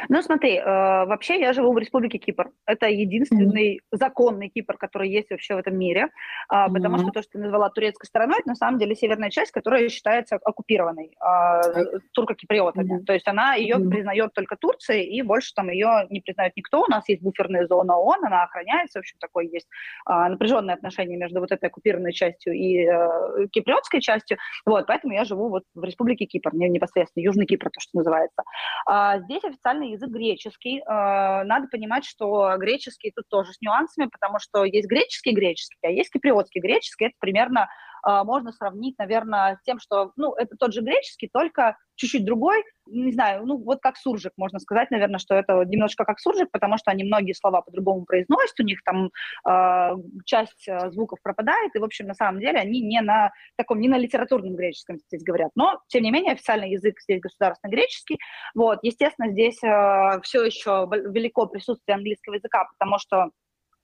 Ну, 0.10 0.22
смотри, 0.22 0.58
э, 0.58 0.66
вообще 0.66 1.40
я 1.40 1.54
живу 1.54 1.74
в 1.74 1.78
Республике 1.78 2.18
Кипр. 2.18 2.52
Это 2.66 2.88
единственный 2.88 3.78
mm-hmm. 3.78 3.98
законный 3.98 4.50
Кипр, 4.50 4.78
который 4.78 5.10
есть 5.10 5.32
вообще 5.32 5.56
в 5.56 5.58
этом 5.58 5.78
мире. 5.78 6.10
Э, 6.52 6.56
mm-hmm. 6.56 6.74
Потому 6.74 6.98
что 7.00 7.12
то, 7.12 7.22
что 7.22 7.32
ты 7.34 7.40
назвала 7.40 7.70
турецкой 7.70 8.06
стороной, 8.08 8.40
это 8.40 8.50
на 8.50 8.56
самом 8.56 8.80
деле 8.80 8.96
северная 8.96 9.30
часть, 9.30 9.52
которая 9.52 9.90
считается 9.90 10.36
оккупированной 10.36 11.16
э, 11.20 12.00
турко-киприотами. 12.14 13.00
Mm-hmm. 13.00 13.06
То 13.06 13.14
есть 13.14 13.28
она 13.28 13.56
ее 13.56 13.76
mm-hmm. 13.76 13.90
признает 13.90 14.34
только 14.34 14.56
Турция, 14.56 15.02
и 15.02 15.22
больше 15.22 15.54
там 15.54 15.70
ее 15.70 16.08
не 16.10 16.22
признает 16.22 16.54
никто. 16.56 16.82
У 16.82 16.88
нас 16.88 17.08
есть 17.10 17.22
буферная 17.22 17.68
зона 17.68 17.98
ООН, 17.98 18.26
она 18.26 18.44
охраняется. 18.44 19.00
В 19.00 19.02
общем, 19.02 19.18
такое 19.20 19.46
есть 19.46 19.68
э, 20.10 20.14
напряженное 20.30 20.76
отношение 20.76 21.18
между 21.18 21.40
вот 21.40 21.52
этой 21.52 21.66
оккупированной 21.70 22.14
частью 22.14 22.54
и 22.54 22.86
э, 22.86 23.48
киприотской 23.52 24.02
частью. 24.02 24.38
Вот, 24.66 24.88
поэтому 24.88 25.14
я 25.14 25.24
живу 25.26 25.50
вот 25.50 25.64
в 25.76 25.84
Республике 25.84 26.26
Кипр, 26.26 26.54
непосредственно 26.54 27.24
Южный 27.24 27.46
Кипр, 27.46 27.70
то, 27.70 27.80
что 27.80 27.98
называется. 27.98 28.44
А 28.86 29.20
здесь 29.20 29.44
официальный 29.74 29.92
язык 29.92 30.10
греческий. 30.10 30.80
Э, 30.80 31.44
надо 31.44 31.68
понимать, 31.68 32.06
что 32.06 32.56
греческий 32.58 33.12
тут 33.16 33.28
тоже 33.30 33.54
с 33.54 33.62
нюансами, 33.62 34.08
потому 34.08 34.40
что 34.40 34.64
есть 34.64 34.88
греческий 34.88 35.32
греческий, 35.32 35.78
а 35.84 35.90
есть 35.90 36.12
киприотский 36.12 36.62
греческий. 36.62 37.06
Это 37.06 37.16
примерно 37.20 37.70
а, 38.04 38.24
можно 38.26 38.52
сравнить, 38.52 38.98
наверное, 38.98 39.56
с 39.56 39.64
тем, 39.64 39.80
что, 39.80 40.12
ну, 40.18 40.34
это 40.34 40.58
тот 40.58 40.74
же 40.74 40.82
греческий, 40.82 41.30
только 41.32 41.78
чуть-чуть 41.96 42.26
другой, 42.26 42.64
не 42.86 43.12
знаю, 43.12 43.46
ну, 43.46 43.58
вот 43.58 43.80
как 43.82 43.98
суржик, 43.98 44.34
можно 44.38 44.60
сказать, 44.60 44.92
наверное, 44.92 45.20
что 45.20 45.36
это 45.36 45.64
немножко 45.66 46.06
как 46.06 46.20
суржик, 46.20 46.52
потому 46.52 46.78
что 46.78 46.92
они 46.92 47.04
многие 47.04 47.34
слова 47.34 47.62
по-другому 47.62 48.06
произносят, 48.06 48.60
у 48.60 48.64
них 48.64 48.84
там 48.84 49.10
э, 49.48 49.90
часть 50.26 50.68
звуков 50.92 51.20
пропадает, 51.22 51.76
и, 51.76 51.80
в 51.80 51.84
общем, 51.84 52.08
на 52.08 52.14
самом 52.14 52.40
деле 52.40 52.60
они 52.60 52.82
не 52.82 53.02
на 53.02 53.32
таком, 53.56 53.80
не 53.80 53.88
на 53.88 53.98
литературном 53.98 54.56
греческом 54.56 54.98
здесь 55.08 55.24
говорят, 55.24 55.52
но, 55.56 55.80
тем 55.88 56.04
не 56.04 56.12
менее, 56.12 56.34
официальный 56.34 56.72
язык 56.72 57.00
здесь 57.02 57.22
государственный 57.22 57.72
греческий, 57.72 58.20
вот, 58.56 58.80
естественно, 58.84 59.32
здесь 59.32 59.64
э, 59.64 60.22
все 60.24 60.44
еще 60.44 60.88
велико 60.90 61.46
присутствие 61.48 61.96
английского 61.96 62.36
языка, 62.36 62.68
потому 62.78 63.00
что 63.00 63.30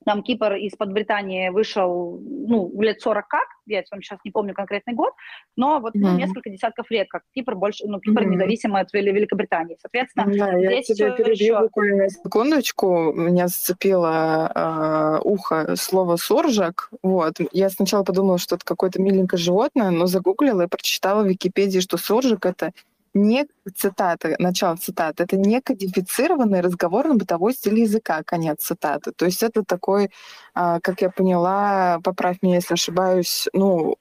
там 0.05 0.23
Кипр 0.23 0.53
из-под 0.53 0.93
Британии 0.93 1.49
вышел, 1.49 2.19
ну, 2.21 2.71
лет 2.81 3.01
40 3.01 3.27
как, 3.27 3.47
я 3.65 3.83
вам 3.91 4.01
сейчас 4.01 4.19
не 4.23 4.31
помню 4.31 4.53
конкретный 4.53 4.93
год, 4.93 5.13
но 5.55 5.79
вот 5.79 5.93
ну, 5.93 6.15
несколько 6.17 6.49
десятков 6.49 6.89
лет, 6.89 7.07
как 7.09 7.23
Кипр 7.35 7.55
больше, 7.55 7.85
ну, 7.85 7.99
Кипр 7.99 8.23
mm-hmm. 8.23 8.29
независимый 8.29 8.81
от 8.81 8.93
Великобритании. 8.93 9.77
Соответственно, 9.81 10.25
да, 10.25 10.57
здесь 10.57 10.89
я 10.89 10.95
тебя 10.95 11.11
перебью 11.11 11.59
буквально 11.59 12.09
секундочку. 12.09 13.11
Меня 13.13 13.47
зацепило 13.47 14.51
э, 14.53 15.21
ухо 15.23 15.75
слово 15.75 16.15
«соржак». 16.15 16.89
Вот. 17.03 17.35
Я 17.51 17.69
сначала 17.69 18.03
подумала, 18.03 18.37
что 18.37 18.55
это 18.55 18.65
какое-то 18.65 19.01
миленькое 19.01 19.39
животное, 19.39 19.91
но 19.91 20.05
загуглила 20.05 20.63
и 20.63 20.67
прочитала 20.67 21.23
в 21.23 21.27
Википедии, 21.27 21.79
что 21.79 21.97
соржак— 21.97 22.45
это 22.47 22.71
не 23.13 23.45
цитата, 23.75 24.35
начало 24.39 24.75
цитаты, 24.77 25.23
это 25.23 25.37
не 25.37 25.61
кодифицированный 25.61 26.61
разговорно-бытовой 26.61 27.53
стиль 27.53 27.79
языка, 27.81 28.23
конец 28.23 28.63
цитаты. 28.63 29.11
То 29.13 29.25
есть 29.25 29.43
это 29.43 29.63
такой, 29.63 30.09
а, 30.53 30.79
как 30.81 31.01
я 31.01 31.09
поняла, 31.09 31.99
поправь 32.03 32.37
меня, 32.41 32.55
если 32.55 32.73
ошибаюсь, 32.75 33.47
ну, 33.53 33.95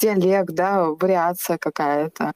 диалект, 0.00 0.50
да, 0.54 0.84
вариация 0.86 1.58
какая-то. 1.58 2.32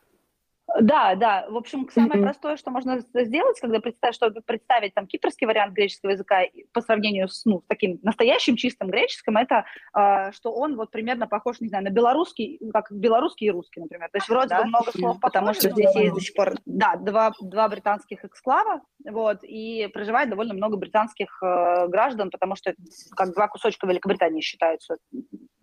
Да, 0.81 1.15
да. 1.15 1.47
В 1.49 1.57
общем, 1.57 1.89
самое 1.91 2.21
mm-hmm. 2.21 2.23
простое, 2.25 2.57
что 2.59 2.71
можно 2.71 2.99
сделать, 3.01 3.59
когда 3.59 3.81
представить, 3.81 4.17
чтобы 4.17 4.43
представить 4.43 4.95
там 4.95 5.07
кипрский 5.07 5.47
вариант 5.47 5.73
греческого 5.73 6.11
языка 6.11 6.43
по 6.73 6.83
сравнению 6.83 7.29
с 7.29 7.47
ну, 7.47 7.63
таким 7.67 7.99
настоящим 8.03 8.57
чистым 8.57 8.89
греческим, 8.89 9.39
это 9.39 9.65
э, 9.97 10.31
что 10.33 10.53
он 10.53 10.77
вот 10.77 10.91
примерно 10.91 11.27
похож, 11.27 11.61
не 11.61 11.69
знаю, 11.69 11.85
на 11.85 11.91
белорусский, 11.91 12.61
как 12.73 12.93
белорусский 12.93 13.47
и 13.47 13.51
русский, 13.51 13.81
например. 13.81 14.11
То 14.13 14.19
есть 14.19 14.29
вроде 14.29 14.49
да? 14.49 14.63
бы 14.63 14.69
много 14.69 14.93
слов, 14.93 15.19
потому 15.21 15.55
что 15.55 15.71
здесь 15.71 15.95
есть 15.95 16.15
до 16.15 16.21
сих 16.21 16.35
пор, 16.35 16.55
да, 16.67 16.97
два, 16.97 17.33
два 17.41 17.69
британских 17.69 18.25
эксклава, 18.27 18.83
вот, 19.09 19.39
и 19.45 19.89
проживает 19.95 20.29
довольно 20.29 20.53
много 20.53 20.77
британских 20.77 21.43
э, 21.43 21.89
граждан, 21.89 22.31
потому 22.31 22.57
что 22.57 22.71
это 22.71 22.83
как 23.17 23.33
два 23.33 23.49
кусочка 23.49 23.87
Великобритании 23.87 24.43
считаются 24.43 24.97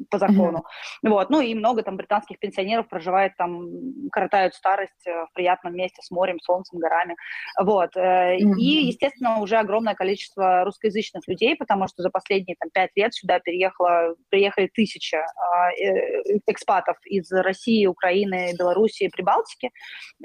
по 0.10 0.18
закону. 0.18 0.66
Mm-hmm. 1.04 1.10
Вот, 1.10 1.30
ну 1.30 1.42
и 1.42 1.54
много 1.54 1.84
там 1.84 1.96
британских 1.96 2.40
пенсионеров 2.40 2.88
проживает 2.88 3.36
там, 3.38 3.70
коротают 4.12 4.56
старость 4.56 4.95
э, 5.06 5.26
в 5.26 5.34
приятном 5.34 5.76
месте 5.76 6.02
с 6.02 6.12
морем, 6.12 6.40
солнцем, 6.40 6.80
горами. 6.80 7.16
Вот. 7.60 7.96
Mm-hmm. 7.96 8.56
И, 8.58 8.88
естественно, 8.88 9.40
уже 9.40 9.58
огромное 9.58 9.96
количество 9.96 10.64
русскоязычных 10.64 11.28
людей, 11.28 11.56
потому 11.56 11.88
что 11.88 12.02
за 12.02 12.10
последние 12.10 12.56
там, 12.60 12.70
пять 12.74 12.92
лет 12.96 13.14
сюда 13.14 13.40
переехало, 13.40 14.16
приехали 14.30 14.70
тысячи 14.74 15.16
а, 15.16 15.72
э, 15.72 16.22
экспатов 16.48 16.98
из 17.06 17.32
России, 17.32 17.86
Украины, 17.86 18.54
Белоруссии, 18.58 19.10
Прибалтики. 19.12 19.72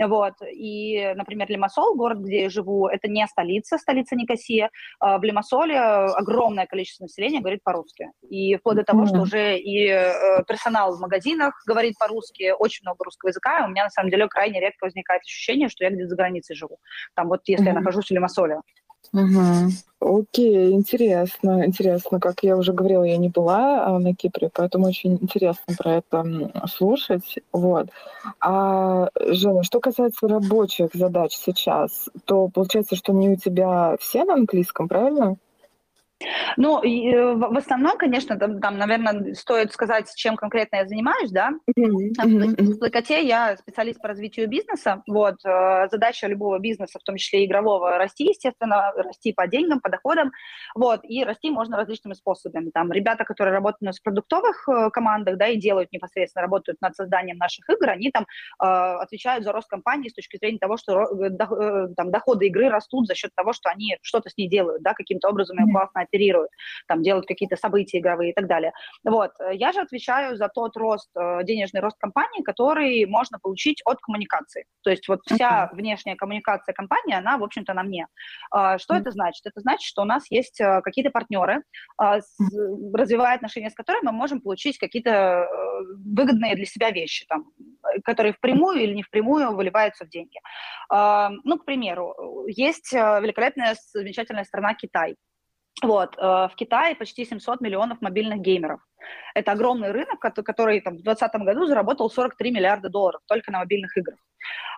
Вот. 0.00 0.34
И, 0.52 1.12
например, 1.14 1.48
Лимассол, 1.50 1.96
город, 1.96 2.18
где 2.18 2.42
я 2.42 2.50
живу, 2.50 2.88
это 2.88 3.08
не 3.08 3.26
столица, 3.26 3.78
столица 3.78 4.16
Никосия. 4.16 4.70
А 4.98 5.18
в 5.18 5.22
Лимассоле 5.22 5.78
огромное 5.78 6.66
количество 6.66 7.04
населения 7.04 7.40
говорит 7.40 7.62
по-русски. 7.62 8.10
И 8.28 8.56
вплоть 8.56 8.76
до 8.76 8.84
того, 8.84 9.04
mm-hmm. 9.04 9.08
что 9.08 9.20
уже 9.20 9.58
и 9.58 9.88
э, 9.88 10.44
персонал 10.46 10.96
в 10.96 11.00
магазинах 11.00 11.54
говорит 11.66 11.96
по-русски, 11.98 12.52
очень 12.58 12.82
много 12.84 13.04
русского 13.04 13.30
языка, 13.30 13.64
у 13.64 13.68
меня 13.68 13.84
на 13.84 13.90
самом 13.90 14.10
деле 14.10 14.28
крайне 14.28 14.59
редко 14.60 14.84
возникает 14.84 15.22
ощущение, 15.22 15.68
что 15.68 15.84
я 15.84 15.90
где-то 15.90 16.08
за 16.08 16.16
границей 16.16 16.56
живу. 16.56 16.78
Там 17.14 17.28
вот 17.28 17.40
если 17.46 17.64
mm-hmm. 17.64 17.68
я 17.68 17.74
нахожусь 17.74 18.06
в 18.06 18.10
Лимассоле. 18.10 18.60
Угу. 19.12 20.20
Окей, 20.20 20.72
интересно, 20.72 21.66
интересно. 21.66 22.20
Как 22.20 22.42
я 22.42 22.56
уже 22.56 22.72
говорила, 22.72 23.02
я 23.02 23.16
не 23.16 23.28
была 23.28 23.86
а, 23.86 23.98
на 23.98 24.14
Кипре, 24.14 24.50
поэтому 24.52 24.86
очень 24.86 25.18
интересно 25.20 25.74
про 25.76 25.96
это 25.96 26.52
слушать. 26.68 27.38
Вот. 27.52 27.88
А, 28.40 29.08
Женя, 29.18 29.62
что 29.64 29.80
касается 29.80 30.28
рабочих 30.28 30.90
задач 30.94 31.34
сейчас, 31.34 32.08
то 32.24 32.48
получается, 32.48 32.94
что 32.94 33.12
не 33.12 33.30
у 33.30 33.36
тебя 33.36 33.96
все 34.00 34.24
на 34.24 34.34
английском, 34.34 34.86
правильно? 34.86 35.36
Ну, 36.56 36.82
и, 36.82 37.08
э, 37.08 37.34
в 37.34 37.56
основном, 37.56 37.96
конечно, 37.96 38.38
там, 38.38 38.60
там, 38.60 38.76
наверное, 38.76 39.34
стоит 39.34 39.72
сказать, 39.72 40.12
чем 40.16 40.36
конкретно 40.36 40.76
я 40.76 40.86
занимаюсь, 40.86 41.30
да. 41.30 41.52
Mm-hmm. 41.78 42.62
В 42.62 42.78
Плакоте 42.78 43.26
я 43.26 43.56
специалист 43.56 44.00
по 44.00 44.08
развитию 44.08 44.48
бизнеса. 44.48 45.02
Вот, 45.06 45.36
э, 45.44 45.88
задача 45.90 46.26
любого 46.26 46.58
бизнеса, 46.58 46.98
в 46.98 47.02
том 47.02 47.16
числе 47.16 47.46
игрового, 47.46 47.96
расти, 47.96 48.24
естественно, 48.24 48.92
расти 48.96 49.32
по 49.32 49.46
деньгам, 49.46 49.80
по 49.80 49.88
доходам. 49.90 50.30
Вот, 50.74 51.00
и 51.04 51.24
расти 51.24 51.50
можно 51.50 51.76
различными 51.76 52.14
способами. 52.14 52.70
Там 52.70 52.92
ребята, 52.92 53.24
которые 53.24 53.54
работают 53.54 53.82
у 53.82 53.86
нас 53.86 53.98
в 53.98 54.02
продуктовых 54.02 54.68
э, 54.68 54.90
командах, 54.90 55.38
да, 55.38 55.48
и 55.48 55.56
делают 55.56 55.90
непосредственно, 55.92 56.42
работают 56.42 56.80
над 56.80 56.94
созданием 56.94 57.38
наших 57.38 57.68
игр, 57.68 57.90
они 57.90 58.10
там 58.10 58.26
отвечают 58.58 59.44
за 59.44 59.52
рост 59.52 59.68
компании 59.68 60.08
с 60.08 60.14
точки 60.14 60.36
зрения 60.36 60.58
того, 60.58 60.76
что 60.76 61.06
там 61.96 62.10
доходы 62.10 62.46
игры 62.46 62.68
растут 62.68 63.06
за 63.06 63.14
счет 63.14 63.30
того, 63.34 63.52
что 63.52 63.70
они 63.70 63.96
что-то 64.02 64.28
с 64.28 64.36
ней 64.36 64.48
делают, 64.48 64.82
да, 64.82 64.92
каким-то 64.94 65.28
образом 65.28 65.58
mm-hmm. 65.58 65.72
классно 65.72 66.00
оперируют, 66.10 66.50
там 66.86 67.02
делают 67.02 67.26
какие-то 67.26 67.56
события 67.56 67.98
игровые 67.98 68.30
и 68.30 68.34
так 68.34 68.46
далее. 68.46 68.72
Вот. 69.04 69.32
Я 69.52 69.72
же 69.72 69.80
отвечаю 69.80 70.36
за 70.36 70.48
тот 70.48 70.76
рост, 70.76 71.10
э, 71.16 71.44
денежный 71.44 71.80
рост 71.80 71.96
компании, 71.98 72.42
который 72.42 73.06
можно 73.06 73.38
получить 73.38 73.80
от 73.84 74.00
коммуникации. 74.00 74.64
То 74.82 74.90
есть 74.90 75.08
вот 75.08 75.20
вся 75.26 75.70
uh-huh. 75.70 75.76
внешняя 75.76 76.16
коммуникация 76.16 76.72
компании, 76.72 77.14
она, 77.14 77.38
в 77.38 77.44
общем-то, 77.44 77.74
на 77.74 77.82
мне. 77.82 78.06
А, 78.50 78.78
что 78.78 78.94
uh-huh. 78.94 79.00
это 79.00 79.10
значит? 79.10 79.46
Это 79.46 79.60
значит, 79.60 79.86
что 79.86 80.02
у 80.02 80.04
нас 80.04 80.30
есть 80.30 80.60
э, 80.60 80.80
какие-то 80.82 81.10
партнеры, 81.10 81.62
а, 81.96 82.20
развивая 82.94 83.36
отношения 83.36 83.70
с 83.70 83.74
которыми 83.74 84.06
мы 84.06 84.12
можем 84.12 84.40
получить 84.40 84.78
какие-то 84.78 85.10
э, 85.10 85.46
выгодные 86.04 86.54
для 86.54 86.66
себя 86.66 86.90
вещи, 86.90 87.26
там, 87.28 87.46
которые 88.04 88.32
впрямую 88.32 88.80
или 88.80 88.94
не 88.94 89.02
впрямую 89.02 89.54
выливаются 89.54 90.04
в 90.04 90.08
деньги. 90.08 90.38
А, 90.88 91.30
ну, 91.44 91.58
к 91.58 91.64
примеру, 91.64 92.46
есть 92.48 92.92
великолепная, 92.92 93.76
замечательная 93.92 94.44
страна 94.44 94.74
Китай. 94.74 95.16
Вот, 95.82 96.16
э, 96.16 96.20
в 96.20 96.52
Китае 96.56 96.94
почти 96.94 97.24
700 97.24 97.60
миллионов 97.60 98.00
мобильных 98.00 98.40
геймеров. 98.40 98.80
Это 99.34 99.52
огромный 99.52 99.92
рынок, 99.92 100.18
который 100.18 100.80
там, 100.80 100.94
в 100.94 101.02
2020 101.02 101.42
году 101.42 101.66
заработал 101.66 102.10
43 102.10 102.50
миллиарда 102.50 102.88
долларов 102.88 103.20
только 103.26 103.50
на 103.50 103.58
мобильных 103.60 103.96
играх. 103.96 104.18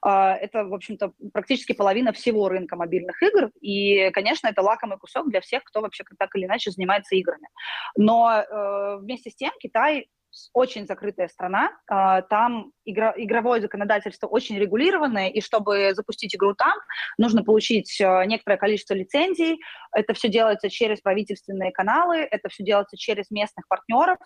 Э, 0.04 0.34
это, 0.34 0.64
в 0.64 0.74
общем-то, 0.74 1.12
практически 1.32 1.72
половина 1.72 2.12
всего 2.12 2.48
рынка 2.48 2.76
мобильных 2.76 3.22
игр. 3.22 3.50
И, 3.60 4.10
конечно, 4.10 4.48
это 4.48 4.62
лакомый 4.62 4.98
кусок 4.98 5.28
для 5.28 5.40
всех, 5.40 5.64
кто 5.64 5.80
вообще 5.80 6.04
так 6.18 6.34
или 6.36 6.46
иначе 6.46 6.70
занимается 6.70 7.16
играми. 7.16 7.48
Но 7.96 8.32
э, 8.32 8.96
вместе 8.98 9.30
с 9.30 9.34
тем 9.34 9.52
Китай 9.60 10.08
очень 10.52 10.86
закрытая 10.86 11.28
страна, 11.28 11.72
а, 11.88 12.22
там 12.22 12.72
игра, 12.84 13.12
игровое 13.16 13.60
законодательство 13.60 14.26
очень 14.26 14.58
регулированное, 14.58 15.28
и 15.28 15.40
чтобы 15.40 15.94
запустить 15.94 16.34
игру 16.34 16.54
там, 16.54 16.74
нужно 17.18 17.44
получить 17.44 18.00
а, 18.00 18.24
некоторое 18.24 18.56
количество 18.56 18.94
лицензий, 18.94 19.60
это 19.94 20.14
все 20.14 20.28
делается 20.28 20.70
через 20.70 21.00
правительственные 21.00 21.72
каналы, 21.72 22.18
это 22.18 22.48
все 22.48 22.64
делается 22.64 22.96
через 22.96 23.30
местных 23.30 23.66
партнеров, 23.68 24.18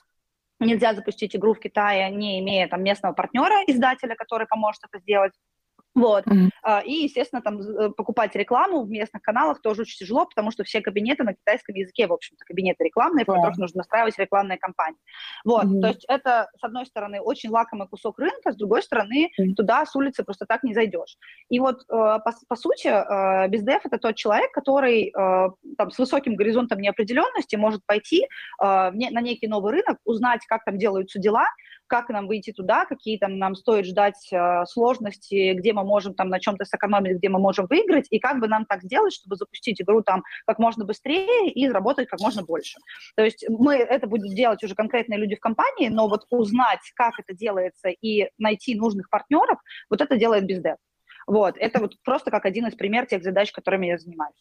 Нельзя 0.59 0.95
запустить 0.95 1.37
игру 1.37 1.53
в 1.53 1.61
Китае, 1.61 2.11
не 2.11 2.40
имея 2.40 2.66
там 2.66 2.83
местного 2.83 3.12
партнера, 3.12 3.62
издателя, 3.66 4.14
который 4.14 4.47
поможет 4.47 4.81
это 4.90 5.03
сделать. 5.03 5.33
Вот. 5.97 6.27
Mm-hmm. 6.27 6.85
И, 6.85 6.93
естественно, 7.05 7.41
там 7.41 7.59
э, 7.59 7.91
покупать 7.91 8.37
рекламу 8.37 8.85
в 8.85 8.91
местных 8.91 9.23
каналах 9.23 9.63
тоже 9.63 9.83
очень 9.83 9.99
тяжело, 9.99 10.27
потому 10.27 10.51
что 10.51 10.63
все 10.63 10.83
кабинеты 10.83 11.25
на 11.25 11.33
китайском 11.33 11.75
языке, 11.75 12.07
в 12.07 12.13
общем-то, 12.13 12.45
кабинеты 12.45 12.85
рекламные, 12.85 13.25
в 13.25 13.33
которых 13.33 13.57
нужно 13.57 13.79
настраивать 13.79 14.19
рекламные 14.19 14.59
кампании. 14.59 15.01
Вот. 15.45 15.65
Mm-hmm. 15.65 15.81
То 15.81 15.87
есть 15.89 16.05
это, 16.07 16.51
с 16.61 16.63
одной 16.63 16.85
стороны, 16.85 17.21
очень 17.21 17.49
лакомый 17.49 17.89
кусок 17.89 18.19
рынка, 18.19 18.53
с 18.53 18.57
другой 18.57 18.83
стороны, 18.83 19.31
mm-hmm. 19.41 19.55
туда 19.55 19.87
с 19.87 19.97
улицы 19.97 20.23
просто 20.23 20.45
так 20.45 20.63
не 20.65 20.75
зайдешь. 20.75 21.17
И 21.49 21.59
вот, 21.59 21.81
э, 21.81 21.85
по, 21.89 22.33
по 22.47 22.57
сути, 22.57 22.89
э, 22.89 23.49
бездев– 23.49 23.81
это 23.85 23.97
тот 23.97 24.17
человек, 24.17 24.53
который 24.53 25.13
там, 25.13 25.91
с 25.91 25.99
высоким 25.99 26.37
горизонтом 26.37 26.79
неопределенности 26.79 27.57
может 27.57 27.81
пойти 27.87 28.27
на 28.59 28.91
некий 28.93 29.47
новый 29.47 29.73
рынок, 29.73 29.99
узнать, 30.05 30.45
как 30.47 30.65
там 30.65 30.77
делаются 30.79 31.19
дела, 31.19 31.47
как 31.87 32.09
нам 32.09 32.27
выйти 32.27 32.53
туда, 32.53 32.85
какие 32.85 33.18
там 33.18 33.38
нам 33.38 33.55
стоит 33.55 33.87
ждать 33.87 34.31
сложности, 34.68 35.53
где 35.55 35.72
мы 35.72 35.85
можем 35.85 36.14
там 36.14 36.29
на 36.29 36.40
чем-то 36.40 36.64
сэкономить, 36.64 37.18
где 37.18 37.29
мы 37.29 37.38
можем 37.38 37.66
выиграть, 37.66 38.07
и 38.11 38.18
как 38.18 38.40
бы 38.40 38.49
нам 38.49 38.64
так 38.66 38.83
сделать, 38.83 39.12
чтобы 39.12 39.37
запустить 39.37 39.81
игру 39.81 40.03
там 40.03 40.22
как 40.46 40.59
можно 40.59 40.85
быстрее 40.85 41.51
и 41.51 41.66
заработать 41.66 42.09
как 42.09 42.20
можно 42.20 42.42
больше. 42.42 42.79
То 43.16 43.25
есть 43.25 43.44
мы 43.49 43.77
это 43.77 44.07
будем 44.07 44.35
делать 44.35 44.62
уже 44.64 44.75
конкретные 44.75 45.18
люди 45.18 45.37
в 45.37 45.40
компании, 45.40 45.88
но 45.88 46.09
вот 46.09 46.27
узнать, 46.31 46.81
как 46.94 47.14
это 47.18 47.35
делается 47.35 47.88
и 47.88 48.29
найти 48.38 48.75
нужных 48.75 49.11
партнеров, 49.11 49.59
вот 49.88 50.01
это 50.01 50.16
делает 50.16 50.46
бездев. 50.46 50.77
Вот, 51.27 51.57
это 51.59 51.81
вот 51.81 51.94
просто 52.05 52.31
как 52.31 52.44
один 52.44 52.66
из 52.66 52.75
примеров 52.75 53.09
тех 53.09 53.22
задач, 53.22 53.51
которыми 53.51 53.87
я 53.87 53.99
занимаюсь. 53.99 54.37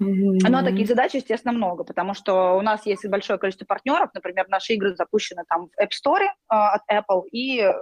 Mm-hmm. 0.00 0.48
Но 0.48 0.62
таких 0.62 0.88
задач, 0.88 1.14
естественно, 1.14 1.52
много, 1.52 1.84
потому 1.84 2.14
что 2.14 2.56
у 2.56 2.62
нас 2.62 2.84
есть 2.86 3.06
большое 3.06 3.38
количество 3.38 3.64
партнеров. 3.64 4.10
Например, 4.14 4.46
наши 4.48 4.74
игры 4.74 4.94
запущены 4.96 5.44
там 5.48 5.68
в 5.68 5.82
App 5.82 5.90
Store 5.90 6.24
э, 6.24 6.28
от 6.48 6.82
Apple 6.90 7.28
и 7.30 7.60
э, 7.60 7.72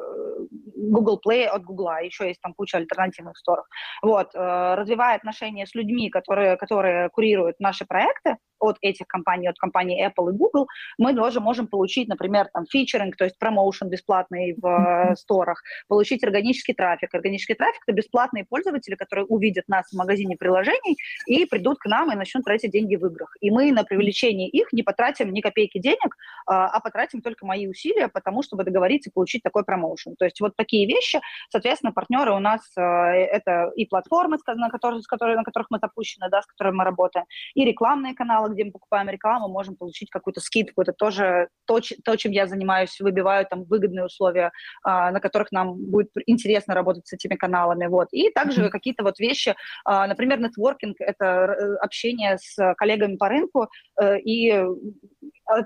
Google 0.90 1.20
Play 1.24 1.44
от 1.44 1.62
Google. 1.64 1.90
Еще 2.02 2.28
есть 2.28 2.40
там 2.40 2.54
куча 2.54 2.78
альтернативных 2.78 3.36
сторов. 3.36 3.66
Вот, 4.02 4.34
э, 4.34 4.74
развивая 4.74 5.16
отношения 5.16 5.66
с 5.66 5.74
людьми, 5.74 6.10
которые, 6.10 6.56
которые 6.56 7.08
курируют 7.10 7.60
наши 7.60 7.84
проекты, 7.84 8.36
от 8.62 8.78
этих 8.80 9.06
компаний, 9.06 9.48
от 9.48 9.58
компании 9.58 10.06
Apple 10.06 10.30
и 10.30 10.36
Google, 10.36 10.66
мы 10.98 11.14
тоже 11.14 11.40
можем 11.40 11.66
получить, 11.66 12.08
например, 12.08 12.48
там 12.52 12.64
фичеринг, 12.66 13.16
то 13.16 13.24
есть 13.24 13.38
промоушен 13.38 13.88
бесплатный 13.88 14.54
в 14.56 15.14
сторах, 15.16 15.62
получить 15.88 16.24
органический 16.24 16.74
трафик. 16.74 17.12
Органический 17.14 17.54
трафик– 17.54 17.82
это 17.86 17.96
бесплатные 17.96 18.44
пользователи, 18.44 18.94
которые 18.94 19.26
увидят 19.26 19.68
нас 19.68 19.90
в 19.90 19.96
магазине 19.96 20.36
приложений 20.36 20.96
и 21.26 21.44
придут 21.44 21.78
к 21.78 21.86
нам 21.86 22.12
и 22.12 22.14
начнут 22.14 22.44
тратить 22.44 22.70
деньги 22.70 22.96
в 22.96 23.04
играх. 23.06 23.36
И 23.40 23.50
мы 23.50 23.72
на 23.72 23.82
привлечение 23.84 24.48
их 24.48 24.72
не 24.72 24.82
потратим 24.82 25.32
ни 25.32 25.40
копейки 25.40 25.78
денег, 25.78 26.16
а, 26.46 26.68
а 26.68 26.80
потратим 26.80 27.20
только 27.20 27.44
мои 27.44 27.66
усилия, 27.66 28.08
потому 28.08 28.42
чтобы 28.42 28.64
договориться 28.64 29.10
и 29.10 29.12
получить 29.12 29.42
такой 29.42 29.64
промоушен. 29.64 30.14
То 30.16 30.24
есть 30.24 30.40
вот 30.40 30.54
такие 30.56 30.71
вещи, 30.72 31.20
соответственно, 31.50 31.92
партнеры 31.92 32.32
у 32.32 32.38
нас 32.38 32.60
э, 32.76 32.82
это 32.82 33.70
и 33.76 33.86
платформы, 33.86 34.38
на 34.46 34.70
которых, 34.70 35.02
с 35.02 35.06
которых, 35.06 35.36
на 35.36 35.44
которых 35.44 35.68
мы 35.70 35.78
запущены, 35.78 36.28
да, 36.30 36.42
с 36.42 36.46
которыми 36.46 36.76
мы 36.76 36.84
работаем, 36.84 37.26
и 37.54 37.64
рекламные 37.64 38.14
каналы, 38.14 38.52
где 38.52 38.64
мы 38.64 38.72
покупаем 38.72 39.08
рекламу, 39.08 39.48
можем 39.48 39.76
получить 39.76 40.10
какую-то 40.10 40.40
скидку. 40.40 40.82
Это 40.82 40.92
тоже 40.92 41.48
то, 41.66 41.80
то 42.04 42.16
чем 42.16 42.32
я 42.32 42.46
занимаюсь, 42.46 42.98
выбиваю 43.00 43.46
там 43.46 43.64
выгодные 43.64 44.06
условия, 44.06 44.52
а, 44.82 45.10
на 45.10 45.20
которых 45.20 45.52
нам 45.52 45.76
будет 45.76 46.10
интересно 46.26 46.74
работать 46.74 47.06
с 47.06 47.12
этими 47.12 47.34
каналами. 47.34 47.86
Вот. 47.86 48.08
И 48.12 48.30
также 48.30 48.64
mm-hmm. 48.64 48.70
какие-то 48.70 49.04
вот 49.04 49.18
вещи, 49.18 49.54
а, 49.84 50.06
например, 50.06 50.40
нетворкинг– 50.40 50.96
это 51.00 51.24
э, 51.24 51.76
общение 51.76 52.38
с 52.38 52.74
коллегами 52.74 53.16
по 53.16 53.28
рынку, 53.28 53.68
э, 54.00 54.18
и 54.20 54.64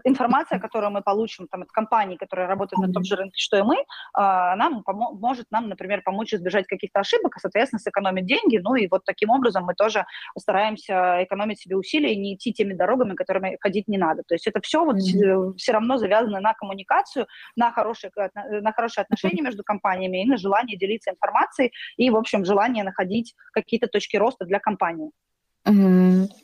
информация, 0.04 0.58
которую 0.58 0.90
мы 0.90 1.02
получим 1.02 1.48
там, 1.48 1.62
от 1.62 1.70
компаний, 1.70 2.16
которые 2.16 2.48
работают 2.48 2.86
на 2.86 2.92
том 2.92 3.04
же 3.04 3.16
рынке, 3.16 3.36
что 3.36 3.58
и 3.58 3.62
мы, 3.62 3.76
она 4.12 4.70
может 4.90 5.46
нам, 5.50 5.68
например, 5.68 6.02
помочь 6.02 6.34
избежать 6.34 6.66
каких-то 6.66 7.00
ошибок, 7.00 7.36
и, 7.36 7.40
соответственно, 7.40 7.80
сэкономить 7.80 8.26
деньги. 8.26 8.58
Ну 8.58 8.74
и 8.74 8.88
вот 8.88 9.04
таким 9.04 9.30
образом 9.30 9.64
мы 9.64 9.74
тоже 9.74 10.04
стараемся 10.38 11.22
экономить 11.24 11.60
себе 11.60 11.76
усилия 11.76 12.12
и 12.14 12.18
не 12.18 12.34
идти 12.34 12.52
теми 12.52 12.74
дорогами, 12.74 13.14
которыми 13.14 13.56
ходить 13.60 13.88
не 13.88 13.98
надо. 13.98 14.22
То 14.26 14.34
есть 14.34 14.46
это 14.46 14.60
все 14.60 14.84
вот 14.84 14.96
mm-hmm. 14.96 15.56
все 15.56 15.72
равно 15.72 15.96
завязано 15.98 16.40
на 16.40 16.54
коммуникацию, 16.54 17.26
на 17.54 17.70
хорошие, 17.72 18.10
на 18.34 18.72
хорошие 18.72 19.02
отношения 19.02 19.42
между 19.42 19.62
компаниями 19.62 20.22
и 20.22 20.26
на 20.26 20.36
желание 20.36 20.76
делиться 20.76 21.10
информацией 21.10 21.72
и, 21.96 22.10
в 22.10 22.16
общем, 22.16 22.44
желание 22.44 22.84
находить 22.84 23.34
какие-то 23.52 23.86
точки 23.86 24.16
роста 24.16 24.44
для 24.44 24.58
компании. 24.58 25.10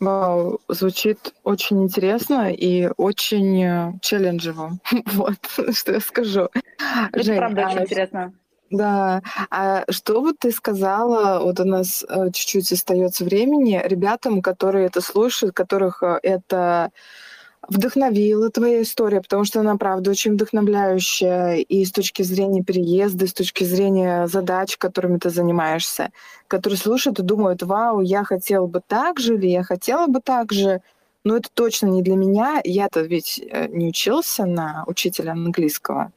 Вау, 0.00 0.61
звучит 0.68 1.32
очень 1.44 1.85
интересно 1.85 2.52
и 2.52 2.90
очень 2.96 3.62
э, 3.62 3.92
челленджево. 4.00 4.78
вот, 5.06 5.37
что 5.72 5.92
я 5.92 6.00
скажу. 6.00 6.48
Это 7.12 7.22
Жень, 7.22 7.37
правда 7.37 7.62
а 7.62 7.66
очень 7.70 7.82
интересно. 7.82 8.32
Да. 8.70 9.22
А 9.50 9.85
что 9.90 10.22
вот 10.22 10.40
ты 10.40 10.50
сказала, 10.50 11.40
вот 11.40 11.61
у 11.61 11.64
нас 11.64 12.04
э, 12.08 12.30
чуть-чуть 12.32 12.72
остается 12.72 13.24
времени, 13.24 13.80
ребятам, 13.85 14.42
которые 14.42 14.87
это 14.87 15.00
слушают, 15.00 15.54
которых 15.54 16.02
э, 16.02 16.18
это 16.22 16.90
вдохновила 17.68 18.51
твоя 18.51 18.83
история, 18.83 19.20
потому 19.20 19.44
что 19.44 19.61
она, 19.61 19.77
правда, 19.77 20.11
очень 20.11 20.33
вдохновляющая 20.33 21.57
и 21.57 21.85
с 21.85 21.92
точки 21.92 22.22
зрения 22.22 22.62
переезда, 22.62 23.25
и 23.25 23.29
с 23.29 23.35
точки 23.35 23.64
зрения 23.64 24.27
задач, 24.27 24.77
которыми 24.77 25.18
ты 25.18 25.31
занимаешься, 25.31 26.11
которые 26.48 26.79
слушают 26.79 27.18
и 27.18 27.22
думают, 27.22 27.62
вау, 27.62 28.01
я 28.01 28.25
хотел 28.25 28.66
бы 28.66 28.81
так 28.87 29.20
же, 29.20 29.35
или 29.35 29.46
я 29.46 29.62
хотела 29.62 30.07
бы 30.07 30.20
так 30.20 30.53
же, 30.53 30.83
но 31.25 31.37
это 31.37 31.48
точно 31.55 31.87
не 31.87 32.03
для 32.03 32.16
меня. 32.16 32.61
Я-то 32.64 33.03
ведь 33.03 33.38
э, 33.38 33.68
не 33.68 33.88
учился 33.88 34.44
на 34.44 34.85
учителя 34.87 35.33
английского. 35.33 36.12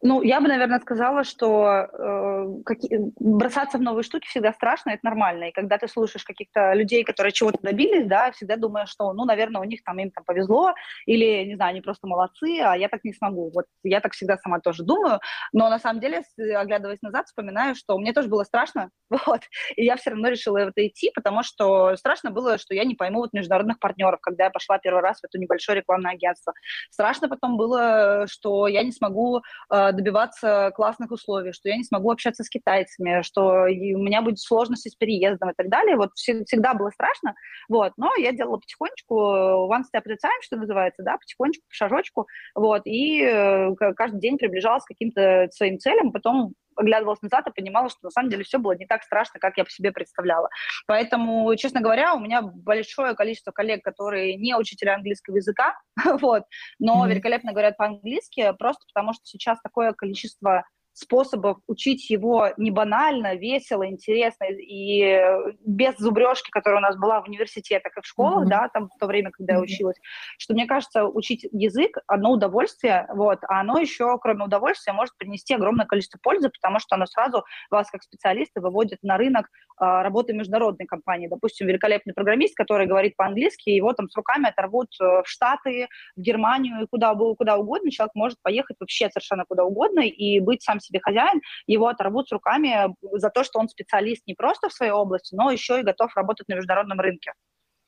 Ну, 0.00 0.22
я 0.22 0.40
бы, 0.40 0.46
наверное, 0.46 0.78
сказала, 0.78 1.24
что 1.24 1.66
э, 1.66 2.62
какие, 2.64 3.00
бросаться 3.18 3.78
в 3.78 3.80
новые 3.80 4.04
штуки 4.04 4.28
всегда 4.28 4.52
страшно, 4.52 4.90
это 4.90 5.00
нормально. 5.02 5.48
И 5.48 5.52
когда 5.52 5.76
ты 5.76 5.88
слушаешь 5.88 6.24
каких-то 6.24 6.72
людей, 6.74 7.02
которые 7.02 7.32
чего-то 7.32 7.58
добились, 7.62 8.06
да, 8.06 8.30
всегда 8.30 8.56
думаешь, 8.56 8.90
что, 8.90 9.12
ну, 9.12 9.24
наверное, 9.24 9.60
у 9.60 9.64
них 9.64 9.82
там 9.82 9.98
им 9.98 10.12
там 10.12 10.22
повезло, 10.22 10.72
или, 11.06 11.44
не 11.48 11.56
знаю, 11.56 11.70
они 11.70 11.80
просто 11.80 12.06
молодцы, 12.06 12.60
а 12.62 12.76
я 12.76 12.88
так 12.88 13.02
не 13.02 13.12
смогу. 13.12 13.50
Вот 13.52 13.64
я 13.82 14.00
так 14.00 14.12
всегда 14.12 14.36
сама 14.36 14.60
тоже 14.60 14.84
думаю, 14.84 15.18
но 15.52 15.68
на 15.68 15.80
самом 15.80 16.00
деле, 16.00 16.22
оглядываясь 16.56 17.02
назад, 17.02 17.26
вспоминаю, 17.26 17.74
что 17.74 17.98
мне 17.98 18.12
тоже 18.12 18.28
было 18.28 18.44
страшно, 18.44 18.90
вот, 19.10 19.40
и 19.74 19.84
я 19.84 19.96
все 19.96 20.10
равно 20.10 20.28
решила 20.28 20.64
в 20.64 20.68
это 20.68 20.86
идти, 20.86 21.10
потому 21.12 21.42
что 21.42 21.96
страшно 21.96 22.30
было, 22.30 22.58
что 22.58 22.72
я 22.72 22.84
не 22.84 22.94
пойму 22.94 23.18
вот 23.18 23.32
международных 23.32 23.80
партнеров, 23.80 24.20
когда 24.20 24.44
я 24.44 24.50
пошла 24.50 24.78
первый 24.78 25.02
раз 25.02 25.18
в 25.20 25.24
это 25.24 25.38
небольшое 25.38 25.78
рекламное 25.78 26.12
агентство. 26.12 26.52
Страшно 26.90 27.28
потом 27.28 27.56
было, 27.56 28.26
что 28.28 28.68
я 28.68 28.84
не 28.84 28.92
смогу 28.92 29.42
э, 29.72 29.87
добиваться 29.92 30.72
классных 30.74 31.10
условий, 31.10 31.52
что 31.52 31.68
я 31.68 31.76
не 31.76 31.84
смогу 31.84 32.10
общаться 32.10 32.44
с 32.44 32.48
китайцами, 32.48 33.22
что 33.22 33.62
у 33.64 34.02
меня 34.02 34.22
будет 34.22 34.38
сложности 34.38 34.88
с 34.88 34.94
переездом 34.94 35.50
и 35.50 35.54
так 35.56 35.68
далее. 35.68 35.96
Вот 35.96 36.10
всегда 36.14 36.74
было 36.74 36.90
страшно, 36.90 37.34
вот, 37.68 37.92
но 37.96 38.14
я 38.16 38.32
делала 38.32 38.58
потихонечку, 38.58 39.14
one 39.14 39.82
step 39.82 40.04
at 40.06 40.16
time, 40.24 40.40
что 40.42 40.56
называется, 40.56 41.02
да, 41.02 41.16
потихонечку, 41.16 41.64
по 41.68 41.74
шажочку, 41.74 42.26
вот, 42.54 42.82
и 42.84 43.22
э, 43.22 43.74
каждый 43.96 44.20
день 44.20 44.38
приближалась 44.38 44.84
к 44.84 44.88
каким-то 44.88 45.48
своим 45.52 45.78
целям, 45.78 46.12
потом 46.12 46.54
оглядывалась 46.78 47.22
назад 47.22 47.46
и 47.46 47.52
понимала, 47.52 47.88
что 47.88 47.98
на 48.02 48.10
самом 48.10 48.30
деле 48.30 48.44
все 48.44 48.58
было 48.58 48.72
не 48.72 48.86
так 48.86 49.02
страшно, 49.02 49.40
как 49.40 49.56
я 49.56 49.64
по 49.64 49.70
себе 49.70 49.92
представляла. 49.92 50.48
Поэтому, 50.86 51.54
честно 51.56 51.80
говоря, 51.80 52.14
у 52.14 52.20
меня 52.20 52.42
большое 52.42 53.14
количество 53.14 53.50
коллег, 53.50 53.82
которые 53.82 54.36
не 54.36 54.56
учителя 54.56 54.94
английского 54.94 55.36
языка, 55.36 55.78
вот, 56.20 56.44
но 56.78 57.04
mm-hmm. 57.04 57.10
великолепно 57.10 57.52
говорят 57.52 57.76
по-английски, 57.76 58.52
просто 58.58 58.84
потому 58.92 59.12
что 59.12 59.22
сейчас 59.24 59.58
такое 59.62 59.92
количество 59.92 60.64
способов 60.98 61.58
учить 61.66 62.10
его 62.10 62.48
не 62.56 62.70
банально, 62.70 63.36
весело, 63.36 63.86
интересно 63.86 64.44
и 64.50 65.20
без 65.64 65.96
зубрежки, 65.98 66.50
которая 66.50 66.80
у 66.80 66.82
нас 66.82 66.96
была 66.96 67.20
в 67.20 67.28
университетах 67.28 67.96
и 67.96 68.00
в 68.00 68.06
школах, 68.06 68.44
mm-hmm. 68.44 68.50
да, 68.50 68.68
там 68.72 68.88
в 68.88 68.98
то 68.98 69.06
время, 69.06 69.30
когда 69.30 69.54
я 69.54 69.60
училась, 69.60 69.96
что 70.38 70.54
мне 70.54 70.66
кажется, 70.66 71.04
учить 71.04 71.46
язык 71.52 71.98
одно 72.06 72.32
удовольствие, 72.32 73.06
вот, 73.14 73.38
а 73.48 73.60
оно 73.60 73.78
еще, 73.78 74.18
кроме 74.18 74.44
удовольствия, 74.44 74.92
может 74.92 75.16
принести 75.16 75.54
огромное 75.54 75.86
количество 75.86 76.18
пользы, 76.22 76.50
потому 76.50 76.80
что 76.80 76.96
оно 76.96 77.06
сразу 77.06 77.44
вас 77.70 77.90
как 77.90 78.02
специалиста 78.02 78.60
выводит 78.60 78.98
на 79.02 79.16
рынок 79.16 79.46
а, 79.80 80.02
работы 80.02 80.32
международной 80.32 80.86
компании. 80.86 81.28
Допустим, 81.28 81.68
великолепный 81.68 82.12
программист, 82.12 82.56
который 82.56 82.86
говорит 82.86 83.16
по-английски, 83.16 83.70
его 83.70 83.92
там 83.92 84.08
с 84.08 84.16
руками 84.16 84.48
оторвут 84.48 84.88
э, 85.00 85.04
в 85.04 85.24
Штаты, 85.24 85.88
в 86.16 86.20
Германию 86.20 86.88
куда, 86.90 87.14
куда 87.14 87.56
угодно. 87.56 87.90
Человек 87.90 88.14
может 88.14 88.38
поехать 88.42 88.76
вообще 88.80 89.08
совершенно 89.08 89.44
куда 89.44 89.64
угодно 89.64 90.00
и 90.00 90.40
быть 90.40 90.62
сам 90.62 90.80
себе 90.88 91.00
хозяин, 91.02 91.40
его 91.66 91.86
оторвут 91.88 92.28
с 92.28 92.32
руками 92.32 92.94
за 93.12 93.30
то, 93.30 93.44
что 93.44 93.58
он 93.60 93.68
специалист 93.68 94.22
не 94.26 94.34
просто 94.34 94.68
в 94.68 94.72
своей 94.72 94.92
области, 94.92 95.34
но 95.34 95.50
еще 95.50 95.80
и 95.80 95.84
готов 95.84 96.14
работать 96.16 96.48
на 96.48 96.54
международном 96.54 97.00
рынке. 97.00 97.32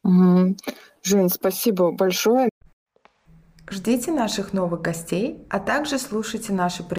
Угу. 0.04 0.56
Жень, 1.02 1.28
спасибо 1.28 1.92
большое. 1.92 2.48
Ждите 3.70 4.10
наших 4.10 4.52
новых 4.52 4.82
гостей, 4.82 5.46
а 5.48 5.60
также 5.60 5.98
слушайте 5.98 6.52
наши 6.52 6.82